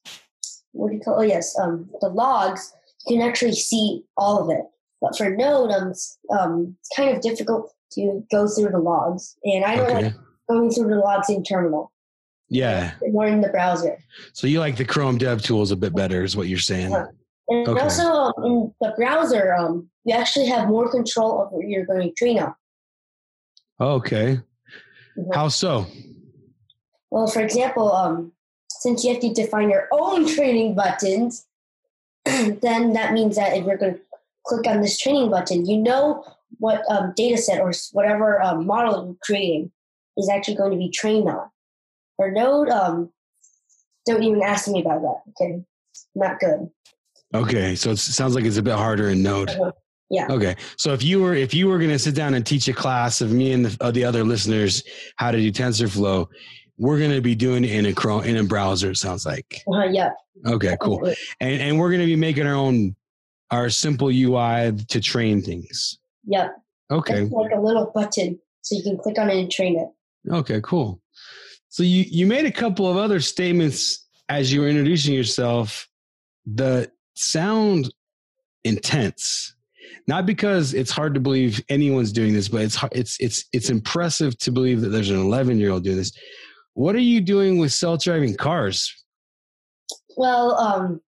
what 0.71 0.89
do 0.89 0.95
you 0.95 1.01
call? 1.01 1.19
Oh 1.19 1.23
yes, 1.23 1.57
um, 1.59 1.89
the 2.01 2.09
logs. 2.09 2.73
You 3.07 3.17
can 3.17 3.27
actually 3.27 3.53
see 3.53 4.03
all 4.17 4.39
of 4.43 4.49
it. 4.49 4.65
But 5.01 5.15
for 5.17 5.29
Node, 5.29 5.71
um, 5.71 5.89
it's, 5.91 6.17
um, 6.37 6.75
it's 6.79 6.89
kind 6.95 7.15
of 7.15 7.21
difficult 7.21 7.71
to 7.91 8.23
go 8.31 8.47
through 8.47 8.69
the 8.71 8.79
logs, 8.79 9.35
and 9.43 9.63
I 9.63 9.75
don't 9.75 9.91
Okay, 9.91 10.05
like 10.05 10.13
going 10.49 10.71
through 10.71 10.89
the 10.89 10.95
logs 10.97 11.29
in 11.29 11.43
terminal. 11.43 11.91
yeah. 12.49 12.93
More 13.11 13.27
in 13.27 13.41
the 13.41 13.49
browser. 13.49 13.97
So 14.33 14.47
you 14.47 14.59
like 14.59 14.77
the 14.77 14.85
Chrome 14.85 15.17
Dev 15.17 15.41
tools 15.41 15.71
a 15.71 15.75
bit 15.75 15.93
better, 15.95 16.23
is 16.23 16.35
what 16.35 16.47
you're 16.47 16.57
saying? 16.59 16.91
Yeah. 16.91 17.05
And 17.49 17.67
Okay. 17.67 17.79
also 17.81 18.03
um, 18.03 18.33
in 18.43 18.73
the 18.81 18.93
browser, 18.97 19.53
um, 19.53 19.89
you 20.03 20.15
actually 20.15 20.47
have 20.47 20.67
more 20.67 20.89
control 20.89 21.41
of 21.43 21.51
what 21.51 21.67
you're 21.67 21.85
going 21.85 22.01
to 22.09 22.11
train 22.13 22.39
on. 22.39 22.55
Okay. 23.79 24.39
Mhm. 25.17 25.35
How 25.35 25.47
so? 25.49 25.85
Well, 27.11 27.27
for 27.27 27.41
example, 27.41 27.91
um, 27.91 28.31
since 28.85 29.03
you 29.03 29.11
have 29.11 29.21
to 29.21 29.33
define 29.33 29.71
your 29.71 29.87
own 29.91 30.27
training 30.27 30.75
buttons, 30.75 31.47
then 32.25 32.93
that 32.93 33.13
means 33.13 33.35
that 33.35 33.57
if 33.57 33.65
you're 33.65 33.77
going 33.77 33.95
to 33.95 33.99
click 34.45 34.67
on 34.67 34.79
this 34.81 34.99
training 34.99 35.31
button, 35.31 35.65
you 35.65 35.77
know 35.77 36.23
what 36.59 36.83
um, 36.91 37.11
data 37.15 37.35
set 37.35 37.59
or 37.59 37.73
whatever 37.93 38.39
um, 38.43 38.67
model 38.67 39.07
you're 39.07 39.15
creating 39.23 39.71
is 40.17 40.29
actually 40.29 40.55
going 40.55 40.71
to 40.71 40.77
be 40.77 40.91
trained 40.91 41.27
on. 41.27 41.49
Or 42.19 42.29
Node, 42.29 42.69
um, 42.69 43.09
don't 44.05 44.21
even 44.21 44.43
ask 44.43 44.67
me 44.67 44.81
about 44.81 45.01
that. 45.01 45.21
Okay, 45.31 45.63
not 46.13 46.39
good. 46.39 46.69
Okay, 47.33 47.75
so 47.75 47.89
it 47.89 47.97
sounds 47.97 48.35
like 48.35 48.45
it's 48.45 48.57
a 48.57 48.63
bit 48.63 48.75
harder 48.75 49.09
in 49.09 49.23
Node. 49.23 49.49
Yeah. 50.11 50.27
Okay, 50.29 50.55
so 50.77 50.93
if 50.93 51.01
you 51.03 51.23
were 51.23 51.33
if 51.33 51.55
you 51.55 51.67
were 51.67 51.79
going 51.79 51.89
to 51.89 51.97
sit 51.97 52.13
down 52.13 52.35
and 52.35 52.45
teach 52.45 52.67
a 52.67 52.73
class 52.73 53.19
of 53.19 53.31
me 53.31 53.51
and 53.51 53.65
the, 53.65 53.83
of 53.83 53.95
the 53.95 54.05
other 54.05 54.23
listeners 54.23 54.83
how 55.15 55.31
to 55.31 55.39
do 55.39 55.51
TensorFlow, 55.51 56.27
we're 56.77 56.99
going 56.99 57.11
to 57.11 57.21
be 57.21 57.35
doing 57.35 57.63
it 57.63 57.71
in 57.71 57.85
a 57.85 57.93
Chrome 57.93 58.23
in 58.23 58.37
a 58.37 58.43
browser. 58.43 58.91
It 58.91 58.97
sounds 58.97 59.25
like. 59.25 59.63
Uh, 59.71 59.85
yeah. 59.85 60.11
Okay, 60.45 60.77
cool. 60.81 61.05
And 61.39 61.61
and 61.61 61.79
we're 61.79 61.89
going 61.89 62.01
to 62.01 62.05
be 62.05 62.15
making 62.15 62.45
our 62.45 62.55
own 62.55 62.95
our 63.51 63.69
simple 63.69 64.09
UI 64.09 64.73
to 64.89 65.01
train 65.01 65.41
things. 65.41 65.99
Yep. 66.25 66.55
Okay. 66.91 67.23
It's 67.23 67.31
like 67.31 67.51
a 67.51 67.59
little 67.59 67.91
button, 67.93 68.39
so 68.61 68.75
you 68.75 68.83
can 68.83 68.97
click 68.97 69.17
on 69.17 69.29
it 69.29 69.37
and 69.37 69.51
train 69.51 69.77
it. 69.79 69.87
Okay, 70.31 70.59
cool. 70.61 71.01
So 71.69 71.83
you 71.83 72.05
you 72.07 72.25
made 72.25 72.45
a 72.45 72.51
couple 72.51 72.89
of 72.89 72.97
other 72.97 73.19
statements 73.19 74.05
as 74.29 74.51
you 74.51 74.61
were 74.61 74.67
introducing 74.67 75.13
yourself 75.13 75.87
that 76.47 76.91
sound 77.15 77.93
intense. 78.63 79.53
Not 80.07 80.25
because 80.25 80.73
it's 80.73 80.91
hard 80.91 81.13
to 81.15 81.19
believe 81.19 81.63
anyone's 81.69 82.11
doing 82.11 82.33
this, 82.33 82.47
but 82.47 82.61
it's 82.61 82.77
it's 82.91 83.17
it's 83.19 83.45
it's 83.53 83.69
impressive 83.69 84.37
to 84.39 84.51
believe 84.51 84.81
that 84.81 84.89
there's 84.89 85.09
an 85.09 85.19
11 85.19 85.57
year 85.57 85.71
old 85.71 85.83
doing 85.83 85.97
this. 85.97 86.11
What 86.75 86.93
are 86.93 86.99
you 86.99 87.21
doing 87.21 87.57
with 87.57 87.71
self 87.71 88.03
driving 88.03 88.35
cars? 88.35 88.93
Well, 90.17 90.55
um, 90.55 91.01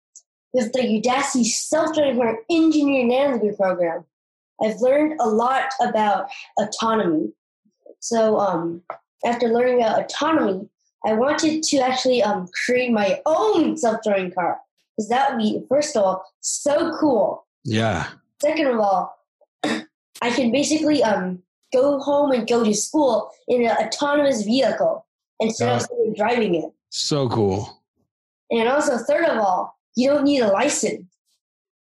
with 0.53 0.73
the 0.73 0.81
Udacity 0.81 1.45
self-driving 1.45 2.21
car 2.21 2.39
engineering 2.51 3.11
nanometer 3.11 3.57
program, 3.57 4.05
I've 4.63 4.81
learned 4.81 5.21
a 5.21 5.29
lot 5.29 5.65
about 5.81 6.29
autonomy. 6.59 7.33
So, 8.01 8.39
um, 8.39 8.83
after 9.25 9.49
learning 9.49 9.83
about 9.83 10.05
autonomy, 10.05 10.69
I 11.07 11.15
wanted 11.15 11.63
to 11.63 11.79
actually 11.79 12.23
um, 12.23 12.47
create 12.67 12.93
my 12.93 13.23
own 13.25 13.79
self-driving 13.79 14.33
car 14.33 14.61
because 14.97 15.09
that 15.09 15.33
would 15.33 15.39
be, 15.39 15.63
first 15.69 15.97
of 15.97 16.05
all, 16.05 16.27
so 16.41 16.95
cool. 16.99 17.47
Yeah. 17.65 18.09
Second 18.43 18.67
of 18.67 18.81
all, 18.81 19.17
I 19.65 20.31
can 20.31 20.53
basically 20.53 21.03
um, 21.03 21.43
go 21.73 21.99
home 22.01 22.33
and 22.33 22.47
go 22.47 22.65
to 22.65 22.75
school 22.75 23.31
in 23.49 23.65
an 23.65 23.77
autonomous 23.79 24.43
vehicle 24.43 25.04
instead 25.41 25.81
Yeah. 25.91 26.09
of 26.11 26.17
driving 26.17 26.55
it. 26.57 26.71
So 26.91 27.29
cool. 27.29 27.83
And 28.51 28.69
also, 28.69 28.99
third 28.99 29.25
of 29.27 29.39
all, 29.39 29.77
you 29.97 30.11
don't 30.11 30.25
need 30.25 30.41
a 30.41 30.49
license. 30.49 31.05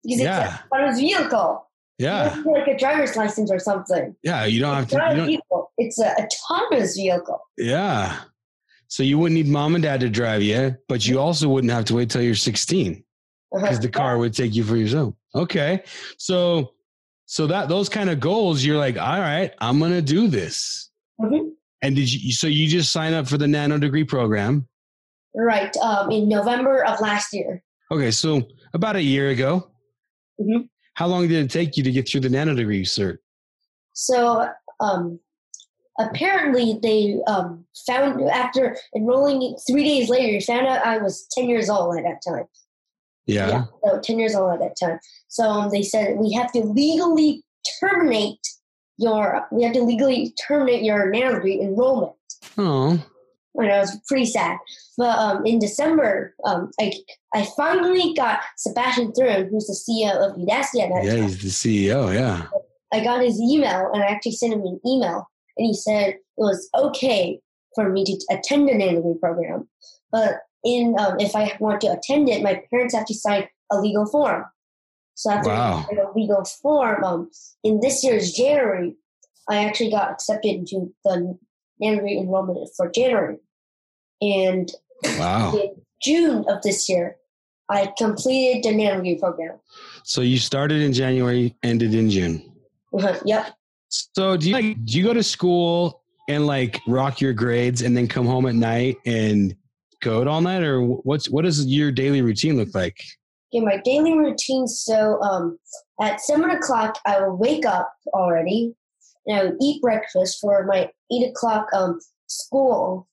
because 0.02 0.20
Yeah. 0.20 0.54
it's 0.58 0.62
on 0.72 0.88
his 0.88 1.00
vehicle. 1.00 1.66
Yeah. 1.98 2.42
Like 2.44 2.66
a 2.68 2.76
driver's 2.76 3.16
license 3.16 3.50
or 3.50 3.58
something. 3.58 4.14
Yeah. 4.22 4.44
You 4.44 4.60
don't 4.60 4.74
have 4.74 4.82
It's 4.84 4.92
to. 4.92 4.98
not 4.98 5.08
You 5.08 5.12
a 5.12 5.16
don't, 5.16 5.26
vehicle. 5.28 5.72
It's 5.78 5.98
an 5.98 6.14
autonomous 6.18 6.94
vehicle. 6.96 7.40
yeah. 7.56 8.20
So 8.88 9.02
you 9.02 9.18
wouldn't 9.18 9.34
need 9.36 9.48
mom 9.50 9.74
and 9.74 9.82
dad 9.82 10.00
to 10.00 10.10
drive 10.10 10.42
you, 10.42 10.76
but 10.88 11.06
you 11.06 11.18
also 11.18 11.48
wouldn't 11.48 11.72
have 11.72 11.84
to 11.86 11.94
wait 11.94 12.10
till 12.10 12.20
you're 12.22 12.34
16 12.34 13.02
Uh-huh. 13.54 13.60
because 13.62 13.80
the 13.80 13.88
car 13.88 14.18
would 14.18 14.34
take 14.34 14.54
you 14.54 14.62
for 14.62 14.76
yourself. 14.76 15.14
Okay. 15.34 15.82
So, 16.18 16.74
so 17.26 17.46
that 17.46 17.68
those 17.70 17.88
kind 17.88 18.10
of 18.10 18.20
goals, 18.20 18.62
you're 18.64 18.76
like, 18.76 18.98
all 18.98 19.18
right, 19.20 19.52
I'm 19.58 19.80
gonna 19.80 20.02
do 20.02 20.28
this. 20.28 20.90
Mhm. 21.20 21.52
And 21.84 21.94
did 21.94 22.10
you? 22.10 22.32
So 22.32 22.46
you 22.46 22.66
just 22.66 22.92
sign 22.92 23.12
up 23.12 23.28
for 23.28 23.36
the 23.36 23.46
nano 23.46 23.76
degree 23.78 24.04
program? 24.04 24.66
Right. 25.34 25.76
Um, 25.76 26.10
in 26.10 26.30
November 26.30 26.82
of 26.82 26.98
last 27.00 27.34
year. 27.34 27.62
Okay, 27.90 28.10
so 28.10 28.42
about 28.72 28.96
a 28.96 29.02
year 29.02 29.28
ago. 29.28 29.70
Mhm. 30.40 30.68
How 30.94 31.06
long 31.08 31.28
did 31.28 31.44
it 31.44 31.50
take 31.50 31.76
you 31.76 31.82
to 31.84 31.92
get 31.92 32.08
through 32.08 32.22
the 32.22 32.30
nano 32.30 32.54
degree 32.54 32.84
cert? 32.84 33.18
So 33.92 34.48
um, 34.80 35.20
apparently 36.00 36.78
they 36.82 37.20
um, 37.26 37.66
found 37.86 38.22
after 38.30 38.78
enrolling 38.96 39.54
three 39.68 39.84
days 39.84 40.08
later, 40.08 40.32
you 40.32 40.40
found 40.40 40.66
out 40.66 40.86
I 40.86 40.96
was 40.98 41.26
ten 41.32 41.50
years 41.50 41.68
old 41.68 41.98
at 41.98 42.04
that 42.04 42.22
time. 42.26 42.46
Yeah. 43.26 43.64
so 43.84 44.00
ten 44.00 44.18
years 44.18 44.34
old 44.34 44.54
at 44.54 44.60
that 44.60 44.76
time. 44.80 45.00
So 45.28 45.50
um, 45.50 45.70
they 45.70 45.82
said 45.82 46.16
we 46.16 46.32
have 46.32 46.50
to 46.52 46.60
legally 46.60 47.44
terminate 47.78 48.40
your 48.98 49.46
we 49.50 49.62
have 49.62 49.72
to 49.74 49.82
legally 49.82 50.34
terminate 50.46 50.82
your 50.82 51.10
degree 51.10 51.60
enrollment. 51.60 52.12
Oh, 52.56 53.02
And 53.54 53.72
I 53.72 53.78
was 53.78 53.96
pretty 54.06 54.26
sad. 54.26 54.58
But 54.96 55.18
um, 55.18 55.46
in 55.46 55.58
December, 55.58 56.34
um, 56.44 56.70
I 56.80 56.92
I 57.34 57.46
finally 57.56 58.14
got 58.14 58.40
Sebastian 58.56 59.12
Thrun, 59.12 59.48
who's 59.48 59.66
the 59.66 59.74
CEO 59.74 60.12
of 60.16 60.36
Udacity 60.36 60.82
at 60.82 60.90
that 60.90 61.04
yeah, 61.04 61.14
time. 61.14 61.22
he's 61.22 61.42
the 61.42 61.88
CEO. 61.88 62.14
Yeah. 62.14 62.46
I 62.92 63.02
got 63.02 63.22
his 63.24 63.40
email 63.40 63.90
and 63.92 64.02
I 64.02 64.06
actually 64.06 64.32
sent 64.32 64.52
him 64.52 64.60
an 64.60 64.80
email 64.86 65.28
and 65.56 65.66
he 65.66 65.74
said 65.74 66.10
it 66.10 66.20
was 66.36 66.68
okay 66.76 67.40
for 67.74 67.90
me 67.90 68.04
to 68.04 68.26
attend 68.30 68.68
the 68.68 68.74
nano 68.74 68.96
degree 68.96 69.18
program. 69.20 69.68
But 70.12 70.40
in 70.64 70.94
um, 70.98 71.18
if 71.18 71.34
I 71.34 71.56
want 71.58 71.80
to 71.82 71.88
attend 71.88 72.28
it, 72.28 72.42
my 72.42 72.62
parents 72.70 72.94
have 72.94 73.06
to 73.06 73.14
sign 73.14 73.48
a 73.72 73.80
legal 73.80 74.06
form. 74.06 74.44
So 75.14 75.30
after 75.30 75.50
Wow. 75.50 75.86
A 75.90 76.18
legal 76.18 76.44
form, 76.44 77.04
um, 77.04 77.30
in 77.62 77.80
this 77.80 78.02
year's 78.04 78.32
January, 78.32 78.96
I 79.48 79.64
actually 79.64 79.90
got 79.90 80.10
accepted 80.10 80.54
into 80.54 80.92
the 81.04 81.38
nano 81.80 82.04
enrollment 82.04 82.68
for 82.76 82.90
January. 82.90 83.38
And 84.20 84.70
Wow. 85.18 85.56
in 85.56 85.82
June 86.02 86.44
of 86.48 86.62
this 86.62 86.88
year, 86.88 87.16
I 87.68 87.92
completed 87.96 88.64
the 88.64 88.76
nano 88.76 89.18
program. 89.18 89.58
So 90.02 90.20
you 90.20 90.38
started 90.38 90.82
in 90.82 90.92
January, 90.92 91.56
ended 91.62 91.94
in 91.94 92.10
June. 92.10 92.52
yep. 93.24 93.54
So 93.88 94.36
do 94.36 94.48
you 94.48 94.54
like 94.54 94.84
do 94.84 94.98
you 94.98 95.04
go 95.04 95.14
to 95.14 95.22
school 95.22 96.02
and 96.28 96.46
like 96.46 96.80
rock 96.88 97.20
your 97.20 97.32
grades 97.32 97.82
and 97.82 97.96
then 97.96 98.08
come 98.08 98.26
home 98.26 98.46
at 98.46 98.54
night 98.54 98.96
and 99.06 99.54
code 100.02 100.26
all 100.26 100.40
night, 100.40 100.62
or 100.62 100.82
what's 100.82 101.30
what 101.30 101.44
does 101.44 101.64
your 101.66 101.92
daily 101.92 102.22
routine 102.22 102.56
look 102.56 102.74
like? 102.74 102.96
Okay, 103.54 103.64
my 103.64 103.76
daily 103.84 104.16
routine. 104.18 104.66
So, 104.66 105.20
um, 105.22 105.58
at 106.00 106.20
seven 106.20 106.50
o'clock, 106.50 106.98
I 107.06 107.20
will 107.20 107.36
wake 107.36 107.64
up 107.64 107.92
already, 108.12 108.74
and 109.26 109.38
I 109.38 109.44
would 109.44 109.56
eat 109.60 109.82
breakfast 109.82 110.40
for 110.40 110.64
my 110.64 110.90
eight 111.12 111.30
o'clock 111.30 111.68
um 111.72 112.00
school. 112.26 113.08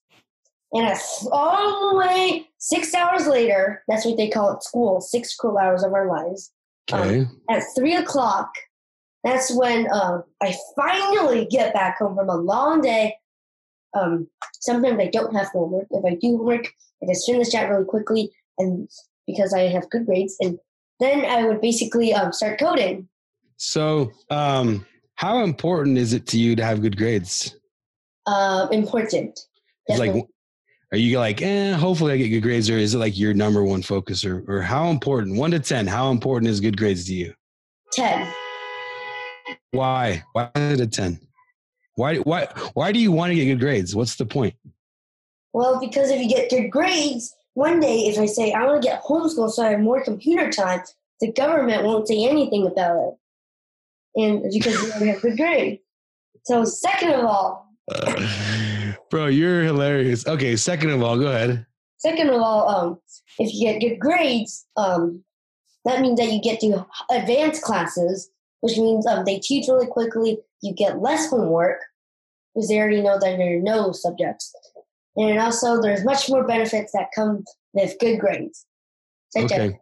And 0.72 0.86
at, 0.86 0.98
all 1.30 1.90
the 1.90 1.98
way 1.98 2.48
six 2.58 2.94
hours 2.94 3.26
later, 3.26 3.84
that's 3.88 4.06
what 4.06 4.16
they 4.16 4.30
call 4.30 4.54
it, 4.54 4.62
school. 4.62 5.00
Six 5.00 5.36
cool 5.36 5.58
hours 5.58 5.84
of 5.84 5.92
our 5.92 6.08
lives. 6.08 6.50
Okay. 6.90 7.26
At 7.50 7.62
three 7.76 7.94
o'clock, 7.94 8.50
that's 9.22 9.54
when 9.54 9.86
um, 9.92 10.24
I 10.42 10.54
finally 10.74 11.46
get 11.46 11.74
back 11.74 11.98
home 11.98 12.16
from 12.16 12.30
a 12.30 12.36
long 12.36 12.80
day. 12.80 13.16
Um, 13.94 14.28
sometimes 14.60 14.98
I 14.98 15.08
don't 15.08 15.34
have 15.34 15.48
homework. 15.48 15.86
If 15.90 16.04
I 16.04 16.16
do 16.16 16.38
homework, 16.38 16.66
I 17.02 17.06
just 17.06 17.26
finish 17.26 17.50
that 17.50 17.68
really 17.68 17.84
quickly, 17.84 18.32
and 18.58 18.88
because 19.26 19.52
I 19.52 19.62
have 19.62 19.88
good 19.90 20.06
grades, 20.06 20.36
and 20.40 20.58
then 21.00 21.24
I 21.24 21.44
would 21.44 21.60
basically 21.60 22.12
um, 22.14 22.32
start 22.32 22.58
coding. 22.58 23.08
So 23.56 24.12
um 24.30 24.86
how 25.14 25.44
important 25.44 25.98
is 25.98 26.12
it 26.12 26.26
to 26.28 26.38
you 26.38 26.56
to 26.56 26.64
have 26.64 26.82
good 26.82 26.96
grades? 26.96 27.56
Um, 28.26 28.72
important. 28.72 29.38
Like 29.88 30.26
are 30.92 30.98
you 30.98 31.18
like, 31.18 31.40
eh, 31.40 31.72
hopefully 31.72 32.12
I 32.12 32.16
get 32.18 32.28
good 32.28 32.42
grades, 32.42 32.68
or 32.68 32.76
is 32.76 32.94
it 32.94 32.98
like 32.98 33.18
your 33.18 33.32
number 33.32 33.64
one 33.64 33.82
focus 33.82 34.24
or 34.24 34.44
or 34.46 34.60
how 34.60 34.90
important, 34.90 35.38
one 35.38 35.50
to 35.52 35.60
ten, 35.60 35.86
how 35.86 36.10
important 36.10 36.50
is 36.50 36.60
good 36.60 36.76
grades 36.76 37.06
to 37.06 37.14
you? 37.14 37.34
ten. 37.92 38.28
Why? 39.70 40.22
Why 40.32 40.50
is 40.56 40.80
it 40.80 40.84
a 40.84 40.86
ten? 40.86 41.20
Why 41.94 42.16
why 42.16 42.46
why 42.74 42.92
do 42.92 42.98
you 42.98 43.12
want 43.12 43.30
to 43.30 43.36
get 43.36 43.46
good 43.46 43.60
grades? 43.60 43.94
What's 43.96 44.16
the 44.16 44.26
point? 44.26 44.54
Well, 45.52 45.80
because 45.80 46.10
if 46.10 46.20
you 46.20 46.28
get 46.28 46.50
good 46.50 46.70
grades, 46.70 47.34
one 47.54 47.80
day 47.80 48.06
if 48.06 48.18
I 48.18 48.26
say 48.26 48.52
I 48.52 48.64
want 48.64 48.82
to 48.82 48.88
get 48.88 49.02
homeschooled 49.02 49.50
so 49.50 49.64
I 49.64 49.70
have 49.70 49.80
more 49.80 50.02
computer 50.02 50.50
time, 50.50 50.80
the 51.20 51.32
government 51.32 51.84
won't 51.84 52.08
say 52.08 52.24
anything 52.24 52.66
about 52.66 52.96
it. 52.96 53.14
And 54.14 54.42
because 54.52 54.82
you 54.82 54.90
don't 54.90 55.06
have 55.06 55.22
good 55.22 55.36
grades. 55.36 55.82
So 56.44 56.64
second 56.64 57.12
of 57.12 57.24
all, 57.24 57.72
Bro, 59.10 59.26
you're 59.26 59.62
hilarious. 59.62 60.26
Okay, 60.26 60.56
second 60.56 60.90
of 60.90 61.02
all, 61.02 61.18
go 61.18 61.26
ahead. 61.26 61.66
second 61.98 62.30
of 62.30 62.40
all, 62.40 62.68
um, 62.68 62.98
if 63.38 63.52
you 63.52 63.72
get 63.72 63.80
good 63.80 63.98
grades, 63.98 64.66
um, 64.76 65.22
that 65.84 66.00
means 66.00 66.18
that 66.18 66.32
you 66.32 66.40
get 66.40 66.60
to 66.60 66.86
advanced 67.10 67.62
classes, 67.62 68.30
which 68.60 68.78
means 68.78 69.06
um, 69.06 69.24
they 69.24 69.38
teach 69.38 69.68
really 69.68 69.86
quickly. 69.86 70.38
You 70.62 70.72
get 70.72 71.02
less 71.02 71.28
homework 71.28 71.80
because 72.54 72.68
they 72.68 72.78
already 72.78 73.02
know 73.02 73.18
that 73.18 73.36
there 73.36 73.58
are 73.58 73.60
no 73.60 73.92
subjects, 73.92 74.54
and 75.16 75.38
also 75.38 75.80
there's 75.80 76.04
much 76.04 76.28
more 76.28 76.46
benefits 76.46 76.92
that 76.92 77.08
come 77.14 77.44
with 77.72 77.98
good 78.00 78.18
grades, 78.18 78.66
such 79.30 79.52
as 79.52 79.72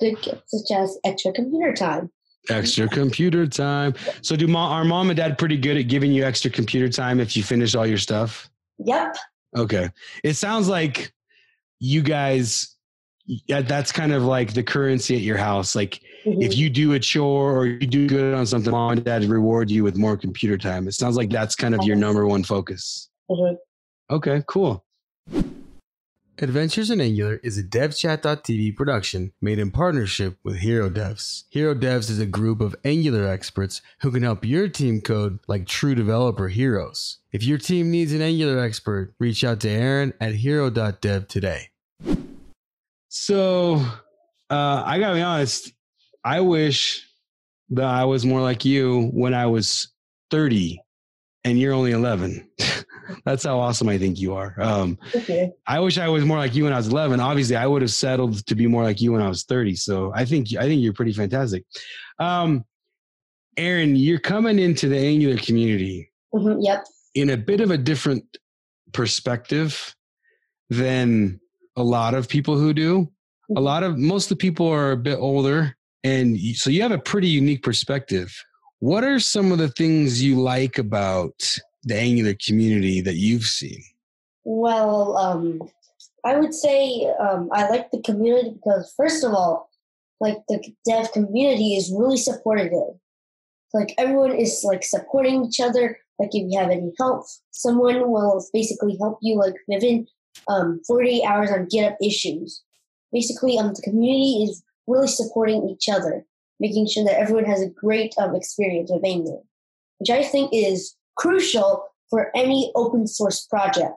good, 0.00 0.16
such 0.46 0.70
as 0.76 0.98
extra 1.04 1.32
computer 1.32 1.72
time. 1.72 2.10
Extra 2.48 2.88
computer 2.88 3.46
time. 3.46 3.94
So 4.22 4.34
do 4.34 4.46
mom, 4.46 4.72
are 4.72 4.84
mom 4.84 5.10
and 5.10 5.16
dad 5.16 5.36
pretty 5.38 5.58
good 5.58 5.76
at 5.76 5.88
giving 5.88 6.10
you 6.10 6.24
extra 6.24 6.50
computer 6.50 6.88
time 6.88 7.20
if 7.20 7.36
you 7.36 7.42
finish 7.42 7.74
all 7.74 7.86
your 7.86 7.98
stuff? 7.98 8.48
Yep. 8.78 9.16
Okay. 9.56 9.90
It 10.24 10.34
sounds 10.34 10.68
like 10.68 11.12
you 11.80 12.02
guys 12.02 12.76
yeah, 13.46 13.62
that's 13.62 13.92
kind 13.92 14.12
of 14.12 14.24
like 14.24 14.54
the 14.54 14.62
currency 14.62 15.14
at 15.14 15.20
your 15.20 15.36
house. 15.36 15.76
Like 15.76 16.00
Mhm. 16.26 16.42
if 16.42 16.56
you 16.56 16.68
do 16.68 16.94
a 16.94 16.98
chore 16.98 17.56
or 17.56 17.66
you 17.66 17.86
do 17.86 18.08
good 18.08 18.34
on 18.34 18.44
something, 18.44 18.72
mom 18.72 18.92
and 18.92 19.04
dad 19.04 19.22
reward 19.24 19.70
you 19.70 19.84
with 19.84 19.96
more 19.96 20.16
computer 20.16 20.58
time. 20.58 20.88
It 20.88 20.94
sounds 20.94 21.16
like 21.16 21.30
that's 21.30 21.54
kind 21.54 21.74
of 21.74 21.84
your 21.84 21.94
number 21.94 22.26
one 22.26 22.42
focus. 22.42 23.08
Mhm. 23.30 23.56
Okay, 24.10 24.42
cool. 24.48 24.84
Adventures 26.42 26.90
in 26.90 27.00
Angular 27.00 27.38
is 27.44 27.58
a 27.58 27.62
DevChat.tv 27.62 28.74
production 28.74 29.32
made 29.40 29.60
in 29.60 29.70
partnership 29.70 30.36
with 30.42 30.56
Hero 30.56 30.90
Devs. 30.90 31.44
Hero 31.50 31.74
Devs 31.76 32.10
is 32.10 32.18
a 32.18 32.26
group 32.26 32.60
of 32.60 32.74
Angular 32.84 33.28
experts 33.28 33.82
who 34.00 34.10
can 34.10 34.24
help 34.24 34.44
your 34.44 34.66
team 34.66 35.00
code 35.00 35.38
like 35.46 35.66
true 35.66 35.94
developer 35.94 36.48
heroes. 36.48 37.18
If 37.30 37.44
your 37.44 37.58
team 37.58 37.92
needs 37.92 38.12
an 38.12 38.20
Angular 38.20 38.58
expert, 38.58 39.14
reach 39.20 39.44
out 39.44 39.60
to 39.60 39.68
Aaron 39.68 40.12
at 40.20 40.34
hero.dev 40.34 41.28
today. 41.28 41.68
So 43.08 43.84
uh, 44.48 44.82
I 44.86 44.98
gotta 44.98 45.14
be 45.14 45.22
honest, 45.22 45.72
I 46.24 46.40
wish 46.40 47.06
that 47.68 47.84
I 47.84 48.06
was 48.06 48.26
more 48.26 48.40
like 48.40 48.64
you 48.64 49.10
when 49.12 49.34
I 49.34 49.46
was 49.46 49.88
30 50.30 50.82
and 51.44 51.60
you're 51.60 51.74
only 51.74 51.92
11. 51.92 52.48
That's 53.24 53.44
how 53.44 53.58
awesome 53.58 53.88
I 53.88 53.98
think 53.98 54.18
you 54.18 54.34
are. 54.34 54.54
Um, 54.60 54.98
Okay. 55.14 55.50
I 55.66 55.80
wish 55.80 55.98
I 55.98 56.08
was 56.08 56.24
more 56.24 56.38
like 56.38 56.54
you 56.54 56.64
when 56.64 56.72
I 56.72 56.76
was 56.76 56.88
11. 56.88 57.20
Obviously, 57.20 57.56
I 57.56 57.66
would 57.66 57.82
have 57.82 57.90
settled 57.90 58.46
to 58.46 58.54
be 58.54 58.66
more 58.66 58.82
like 58.84 59.00
you 59.00 59.12
when 59.12 59.22
I 59.22 59.28
was 59.28 59.44
30. 59.44 59.74
So 59.76 60.12
I 60.14 60.24
think 60.24 60.48
I 60.58 60.62
think 60.62 60.82
you're 60.82 60.92
pretty 60.92 61.12
fantastic. 61.12 61.64
Um, 62.18 62.64
Aaron, 63.56 63.96
you're 63.96 64.18
coming 64.20 64.58
into 64.58 64.88
the 64.88 64.98
Angular 64.98 65.36
community 65.38 66.10
Mhm. 66.34 66.58
Yep. 66.60 66.84
in 67.14 67.30
a 67.30 67.36
bit 67.36 67.60
of 67.60 67.70
a 67.70 67.78
different 67.78 68.24
perspective 68.92 69.94
than 70.68 71.40
a 71.76 71.82
lot 71.82 72.14
of 72.14 72.28
people 72.28 72.56
who 72.58 72.72
do. 72.72 73.10
A 73.56 73.60
lot 73.60 73.82
of 73.82 73.98
most 73.98 74.30
of 74.30 74.38
the 74.38 74.42
people 74.42 74.68
are 74.68 74.92
a 74.92 74.96
bit 74.96 75.16
older, 75.18 75.76
and 76.04 76.38
so 76.54 76.70
you 76.70 76.82
have 76.82 76.92
a 76.92 76.98
pretty 76.98 77.28
unique 77.28 77.62
perspective. 77.64 78.32
What 78.78 79.02
are 79.02 79.18
some 79.18 79.50
of 79.50 79.58
the 79.58 79.68
things 79.68 80.22
you 80.22 80.40
like 80.40 80.78
about 80.78 81.56
the 81.84 81.96
Angular 81.96 82.34
community 82.46 83.00
that 83.00 83.16
you've 83.16 83.44
seen? 83.44 83.82
Well, 84.44 85.16
um, 85.16 85.62
I 86.24 86.36
would 86.36 86.54
say 86.54 87.10
um, 87.20 87.48
I 87.52 87.68
like 87.68 87.90
the 87.90 88.02
community 88.02 88.50
because, 88.50 88.92
first 88.96 89.24
of 89.24 89.32
all, 89.32 89.70
like 90.20 90.38
the 90.48 90.62
dev 90.86 91.12
community 91.12 91.76
is 91.76 91.92
really 91.96 92.16
supportive. 92.16 92.72
Like 93.72 93.94
everyone 93.98 94.32
is 94.32 94.62
like 94.64 94.82
supporting 94.84 95.44
each 95.44 95.60
other. 95.60 95.98
Like 96.18 96.30
if 96.32 96.50
you 96.50 96.58
have 96.58 96.70
any 96.70 96.92
help, 96.98 97.24
someone 97.50 98.10
will 98.10 98.44
basically 98.52 98.96
help 99.00 99.18
you 99.22 99.38
like 99.38 99.54
within 99.66 100.06
um, 100.48 100.80
48 100.86 101.24
hours 101.24 101.50
on 101.50 101.66
GitHub 101.66 101.96
issues. 102.02 102.62
Basically, 103.12 103.58
um, 103.58 103.72
the 103.72 103.82
community 103.82 104.44
is 104.44 104.62
really 104.86 105.08
supporting 105.08 105.68
each 105.68 105.88
other. 105.88 106.24
making 106.58 106.86
sure 106.86 107.04
that 107.04 107.18
everyone 107.18 107.46
has 107.46 107.62
a 107.62 107.70
great 107.70 108.14
um, 108.18 108.34
experience 108.34 108.90
with 108.92 109.04
Angular, 109.04 109.40
which 109.98 110.10
I 110.10 110.22
think 110.22 110.50
is 110.52 110.94
crucial 111.20 111.84
for 112.08 112.30
any 112.34 112.72
open 112.74 113.06
source 113.06 113.46
project 113.46 113.94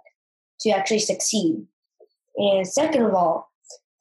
to 0.60 0.70
actually 0.70 1.00
succeed. 1.00 1.66
And 2.36 2.68
second 2.68 3.04
of 3.04 3.14
all, 3.14 3.50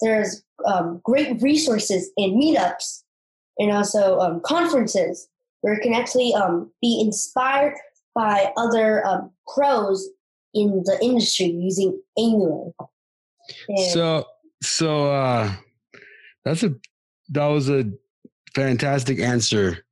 there's 0.01 0.43
um, 0.67 1.01
great 1.05 1.41
resources 1.41 2.11
in 2.17 2.39
meetups 2.39 3.03
and 3.59 3.71
also 3.71 4.19
um, 4.19 4.41
conferences 4.45 5.29
where 5.61 5.75
it 5.75 5.83
can 5.83 5.95
actually 5.95 6.35
um, 6.35 6.73
be 6.81 7.01
inspired 7.01 7.75
by 8.15 8.53
other 8.57 9.07
um, 9.07 9.31
pros 9.47 10.09
in 10.55 10.83
the 10.85 10.99
industry 11.01 11.47
using 11.47 12.01
Angular. 12.19 12.73
And 13.69 13.79
So 13.93 14.27
so 14.63 15.11
uh 15.11 15.53
that's 16.45 16.63
a 16.63 16.75
that 17.31 17.47
was 17.47 17.69
a 17.69 17.91
fantastic 18.55 19.19
answer. 19.19 19.85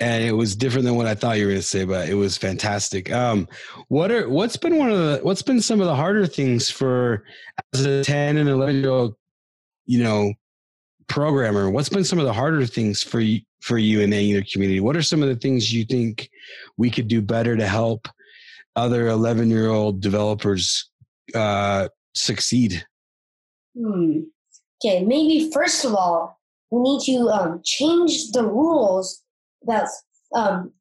And 0.00 0.24
it 0.24 0.32
was 0.32 0.56
different 0.56 0.86
than 0.86 0.96
what 0.96 1.06
I 1.06 1.14
thought 1.14 1.38
you 1.38 1.46
were 1.46 1.52
gonna 1.52 1.62
say, 1.62 1.84
but 1.84 2.08
it 2.08 2.14
was 2.14 2.36
fantastic. 2.36 3.12
Um 3.12 3.48
what 3.88 4.10
are 4.10 4.28
what's 4.28 4.56
been 4.56 4.78
one 4.78 4.90
of 4.90 4.98
the 4.98 5.20
what's 5.22 5.42
been 5.42 5.60
some 5.60 5.80
of 5.80 5.86
the 5.86 5.94
harder 5.94 6.26
things 6.26 6.70
for 6.70 7.24
as 7.74 7.84
a 7.84 8.02
10 8.02 8.38
and 8.38 8.48
11 8.48 8.80
year 8.80 8.90
old, 8.90 9.14
you 9.86 10.02
know, 10.02 10.32
programmer? 11.08 11.70
What's 11.70 11.90
been 11.90 12.04
some 12.04 12.18
of 12.18 12.24
the 12.24 12.32
harder 12.32 12.64
things 12.66 13.02
for 13.02 13.20
you 13.20 13.40
for 13.60 13.76
you 13.76 14.00
in 14.00 14.10
the 14.10 14.16
Angular 14.16 14.44
community? 14.50 14.80
What 14.80 14.96
are 14.96 15.02
some 15.02 15.22
of 15.22 15.28
the 15.28 15.36
things 15.36 15.72
you 15.72 15.84
think 15.84 16.30
we 16.78 16.90
could 16.90 17.08
do 17.08 17.20
better 17.20 17.56
to 17.56 17.66
help 17.66 18.08
other 18.76 19.08
11 19.08 19.50
year 19.50 19.68
old 19.68 20.00
developers 20.00 20.90
uh 21.34 21.88
succeed? 22.14 22.84
Hmm. 23.76 24.20
Okay, 24.82 25.04
maybe 25.04 25.50
first 25.52 25.84
of 25.84 25.94
all, 25.94 26.40
we 26.70 26.80
need 26.80 27.02
to 27.04 27.28
um, 27.28 27.60
change 27.64 28.30
the 28.32 28.44
rules 28.44 29.22
about 29.62 29.88
um, 30.34 30.72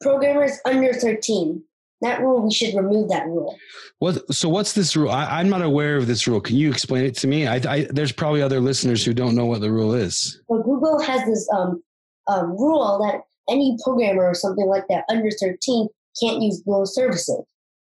programmers 0.00 0.58
under 0.64 0.92
13. 0.92 1.62
That 2.00 2.20
rule, 2.20 2.42
we 2.42 2.52
should 2.52 2.74
remove 2.74 3.08
that 3.08 3.26
rule. 3.26 3.56
What? 3.98 4.34
So 4.34 4.48
what's 4.48 4.74
this 4.74 4.94
rule? 4.94 5.10
I, 5.10 5.40
I'm 5.40 5.48
not 5.48 5.62
aware 5.62 5.96
of 5.96 6.06
this 6.06 6.26
rule. 6.26 6.40
Can 6.40 6.56
you 6.56 6.70
explain 6.70 7.04
it 7.04 7.14
to 7.18 7.26
me? 7.26 7.46
I, 7.46 7.56
I, 7.56 7.86
there's 7.90 8.12
probably 8.12 8.42
other 8.42 8.60
listeners 8.60 9.04
who 9.04 9.14
don't 9.14 9.34
know 9.34 9.46
what 9.46 9.62
the 9.62 9.70
rule 9.70 9.94
is. 9.94 10.42
So 10.48 10.62
Google 10.62 11.00
has 11.00 11.24
this 11.26 11.48
um, 11.54 11.82
um, 12.26 12.50
rule 12.50 12.98
that 12.98 13.22
any 13.50 13.78
programmer 13.82 14.24
or 14.24 14.34
something 14.34 14.66
like 14.66 14.86
that 14.88 15.04
under 15.08 15.30
13 15.30 15.88
can't 16.20 16.42
use 16.42 16.58
Google 16.60 16.86
services 16.86 17.42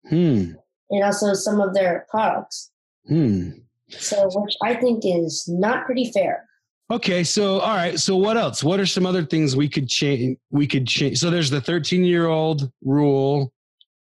Hmm. 0.08 0.52
and 0.90 1.02
also 1.04 1.34
some 1.34 1.60
of 1.60 1.74
their 1.74 2.06
products. 2.08 2.70
Hmm. 3.08 3.50
So, 3.88 4.28
which 4.32 4.56
I 4.62 4.74
think 4.74 5.02
is 5.04 5.46
not 5.48 5.84
pretty 5.84 6.10
fair. 6.12 6.45
Okay. 6.90 7.24
So 7.24 7.58
all 7.60 7.74
right. 7.74 7.98
So 7.98 8.16
what 8.16 8.36
else? 8.36 8.62
What 8.62 8.78
are 8.78 8.86
some 8.86 9.06
other 9.06 9.24
things 9.24 9.56
we 9.56 9.68
could 9.68 9.88
change? 9.88 10.38
We 10.50 10.66
could 10.66 10.86
change. 10.86 11.18
So 11.18 11.30
there's 11.30 11.50
the 11.50 11.60
13 11.60 12.04
year 12.04 12.26
old 12.26 12.70
rule 12.82 13.52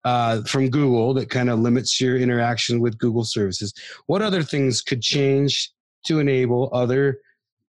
uh, 0.05 0.43
from 0.45 0.71
Google 0.71 1.13
that 1.15 1.29
kind 1.29 1.51
of 1.51 1.59
limits 1.59 2.01
your 2.01 2.17
interaction 2.17 2.81
with 2.81 2.99
Google 2.99 3.25
services. 3.25 3.75
What 4.07 4.23
other 4.23 4.43
things 4.43 4.81
could 4.81 5.03
change 5.03 5.71
to 6.07 6.21
enable 6.21 6.71
other 6.73 7.21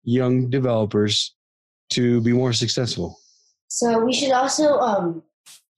young 0.04 0.50
developers 0.50 1.34
to 1.92 2.22
be 2.22 2.34
more 2.34 2.54
successful? 2.54 3.18
So 3.70 4.04
we 4.04 4.14
should 4.14 4.32
also 4.32 4.78
um, 4.80 5.24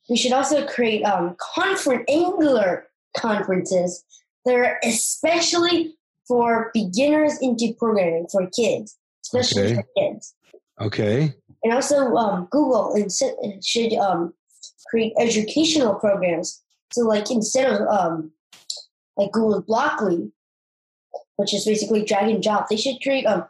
we 0.10 0.18
should 0.18 0.34
also 0.34 0.66
create 0.66 1.04
um, 1.04 1.36
conference 1.40 2.06
Angular 2.10 2.88
conferences 3.16 4.04
that 4.46 4.56
are 4.56 4.80
especially 4.84 5.96
for 6.28 6.72
beginners 6.74 7.38
into 7.42 7.74
programming 7.78 8.28
for 8.32 8.48
kids, 8.56 8.98
especially 9.34 9.64
Okay. 9.64 9.76
for 9.76 9.86
kids. 9.98 10.36
Okay. 10.82 11.34
And 11.64 11.74
also 11.74 12.16
um, 12.16 12.48
Google 12.52 12.96
should 13.64 13.94
um, 13.94 14.34
create 14.90 15.14
educational 15.20 15.96
programs. 15.96 16.62
So 16.92 17.02
like 17.02 17.30
instead 17.30 17.70
of 17.72 17.88
um, 17.88 18.32
like 19.18 19.32
Google 19.32 19.62
Blockly, 19.62 20.32
which 21.36 21.54
is 21.54 21.66
basically 21.66 22.04
drag 22.04 22.30
and 22.30 22.42
drop, 22.42 22.70
they 22.70 22.78
should 22.78 23.02
create 23.02 23.26
um 23.26 23.46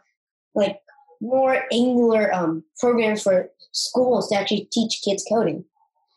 like 0.54 0.80
more 1.20 1.62
Angular 1.72 2.32
um 2.34 2.64
programs 2.78 3.22
for 3.22 3.48
schools 3.72 4.28
to 4.28 4.36
actually 4.36 4.68
teach 4.72 5.00
kids 5.04 5.24
coding. 5.28 5.64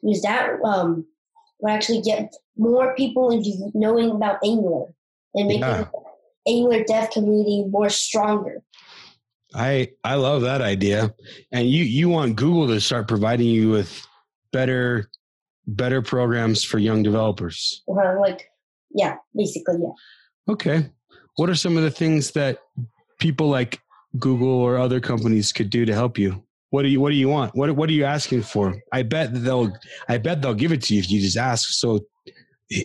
Because 0.02 0.22
that 0.24 0.50
um 0.66 1.06
would 1.60 1.72
actually 1.72 2.02
get 2.02 2.34
more 2.58 2.96
people 2.96 3.30
into 3.32 3.72
knowing 3.74 4.12
about 4.12 4.40
Angular 4.44 4.88
and 5.36 5.48
make 5.48 5.60
Yeah. 5.62 5.84
the 6.46 6.52
Angular 6.52 6.84
dev 6.84 7.12
community 7.12 7.64
more 7.70 7.90
stronger. 7.90 8.64
I 9.54 9.92
I 10.04 10.16
love 10.16 10.42
that 10.42 10.62
idea. 10.62 11.14
And 11.52 11.70
you 11.70 11.84
you 11.84 12.10
want 12.10 12.36
Google 12.36 12.68
to 12.68 12.82
start 12.82 13.08
providing 13.08 13.48
you 13.48 13.70
with 13.70 14.06
better 14.52 15.10
better 15.68 16.02
programs 16.02 16.64
for 16.64 16.80
young 16.80 17.04
developers. 17.04 17.84
Uh, 17.88 18.20
like 18.20 18.50
yeah, 18.94 19.16
basically 19.36 19.78
yeah. 19.80 20.54
Okay. 20.54 20.90
What 21.36 21.50
are 21.50 21.56
some 21.56 21.78
of 21.78 21.84
the 21.84 21.92
things 21.92 22.32
that 22.32 22.60
people 23.20 23.48
like 23.48 23.80
Google 24.20 24.50
or 24.50 24.78
other 24.78 25.00
companies 25.00 25.52
could 25.52 25.70
do 25.70 25.86
to 25.86 25.94
help 25.94 26.18
you? 26.18 26.44
What 26.70 26.84
do 26.84 26.90
you 26.90 27.00
what 27.00 27.10
do 27.10 27.16
you 27.16 27.30
want? 27.30 27.56
What 27.56 27.72
what 27.76 27.90
are 27.90 27.94
you 27.94 28.06
asking 28.06 28.44
for? 28.44 28.76
I 28.92 29.04
bet 29.04 29.34
they'll 29.34 29.72
I 30.10 30.18
bet 30.18 30.42
they'll 30.42 30.54
give 30.54 30.72
it 30.72 30.82
to 30.84 30.96
you 30.96 31.00
if 31.00 31.10
you 31.10 31.22
just 31.22 31.38
ask. 31.38 31.70
So 31.70 32.00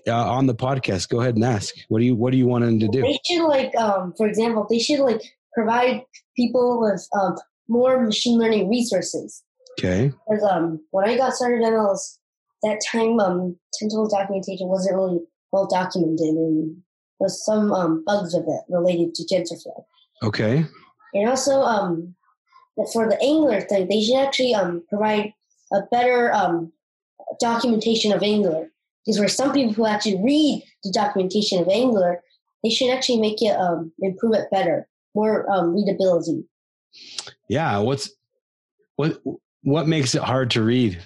uh, 0.06 0.12
on 0.12 0.46
the 0.46 0.54
podcast, 0.54 1.08
go 1.08 1.20
ahead 1.20 1.36
and 1.36 1.44
ask. 1.44 1.74
What 1.88 2.00
do 2.00 2.04
you 2.04 2.14
what 2.14 2.32
do 2.32 2.36
you 2.36 2.46
want 2.46 2.64
them 2.64 2.78
to 2.80 2.88
do? 2.88 3.02
They 3.02 3.18
should 3.24 3.46
like, 3.46 3.74
um, 3.76 4.12
for 4.16 4.26
example, 4.26 4.66
they 4.68 4.78
should 4.78 5.00
like 5.00 5.22
provide 5.58 6.04
people 6.36 6.80
with 6.80 7.06
um, 7.18 7.36
more 7.68 8.00
machine 8.00 8.38
learning 8.38 8.68
resources. 8.68 9.42
Okay. 9.78 10.12
Because 10.28 10.44
um, 10.44 10.80
when 10.90 11.08
I 11.08 11.16
got 11.16 11.32
started 11.32 11.62
in 11.62 11.72
MLs, 11.72 12.18
that 12.62 12.80
time 12.90 13.18
um, 13.20 13.56
TensorFlow 13.80 14.10
documentation 14.10 14.68
wasn't 14.68 14.96
really 14.96 15.20
well 15.52 15.66
documented, 15.66 16.20
and 16.20 16.36
there 16.36 16.76
was 17.18 17.44
some 17.44 17.72
um, 17.72 18.04
bugs 18.06 18.34
of 18.34 18.44
it 18.46 18.60
related 18.68 19.14
to 19.14 19.24
TensorFlow. 19.24 19.84
Okay. 20.22 20.64
And 21.14 21.28
also, 21.28 21.62
um, 21.62 22.14
for 22.92 23.08
the 23.08 23.20
Angular 23.20 23.60
thing, 23.62 23.88
they 23.88 24.02
should 24.02 24.18
actually 24.18 24.54
um, 24.54 24.82
provide 24.88 25.32
a 25.72 25.80
better 25.90 26.32
um, 26.32 26.72
documentation 27.40 28.12
of 28.12 28.22
Angular. 28.22 28.70
Because 29.04 29.18
for 29.20 29.28
some 29.28 29.52
people 29.52 29.72
who 29.72 29.86
actually 29.86 30.22
read 30.22 30.62
the 30.84 30.92
documentation 30.92 31.60
of 31.60 31.68
Angular, 31.68 32.20
they 32.62 32.70
should 32.70 32.90
actually 32.90 33.20
make 33.20 33.40
it 33.40 33.56
um, 33.56 33.92
improve 34.00 34.34
it 34.34 34.50
better, 34.50 34.88
more 35.14 35.50
um, 35.50 35.74
readability. 35.74 36.44
Yeah, 37.48 37.78
what's 37.78 38.10
what 38.96 39.20
what 39.62 39.88
makes 39.88 40.14
it 40.14 40.22
hard 40.22 40.50
to 40.52 40.62
read? 40.62 41.02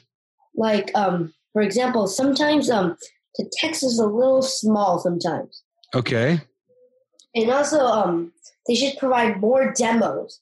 Like, 0.55 0.91
um, 0.95 1.33
for 1.53 1.63
example, 1.63 2.07
sometimes 2.07 2.71
um, 2.71 2.97
the 3.37 3.51
text 3.59 3.83
is 3.83 3.99
a 3.99 4.07
little 4.07 4.43
small 4.43 4.99
sometimes. 4.99 5.63
Okay. 5.95 6.41
And 7.35 7.51
also, 7.51 7.81
um, 7.81 8.33
they 8.67 8.75
should 8.75 8.99
provide 8.99 9.41
more 9.41 9.73
demos. 9.73 10.41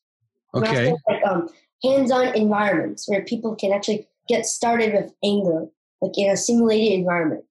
Okay. 0.55 0.91
also, 0.91 0.97
like 1.09 1.25
um, 1.25 1.49
hands-on 1.85 2.35
environments 2.35 3.09
where 3.09 3.25
people 3.25 3.55
can 3.55 3.73
actually 3.73 4.09
get 4.29 4.47
started 4.47 4.93
with 4.93 5.13
Angular, 5.25 5.67
like 6.03 6.13
in 6.17 6.31
a 6.31 6.37
simulated 6.37 6.99
environment. 6.99 7.45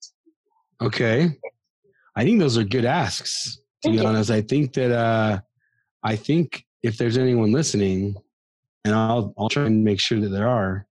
Okay. 0.81 1.37
I 2.15 2.23
think 2.23 2.39
those 2.39 2.57
are 2.57 2.63
good 2.63 2.85
asks. 2.85 3.59
To 3.83 3.91
be 3.91 3.99
honest, 3.99 4.29
I 4.29 4.41
think 4.41 4.73
that 4.73 4.91
uh, 4.91 5.39
I 6.03 6.15
think 6.15 6.65
if 6.83 6.97
there's 6.97 7.17
anyone 7.17 7.51
listening, 7.51 8.15
and 8.85 8.95
I'll 8.95 9.33
I'll 9.37 9.49
try 9.49 9.65
and 9.65 9.83
make 9.83 9.99
sure 9.99 10.19
that 10.19 10.29
there 10.29 10.47
are, 10.47 10.87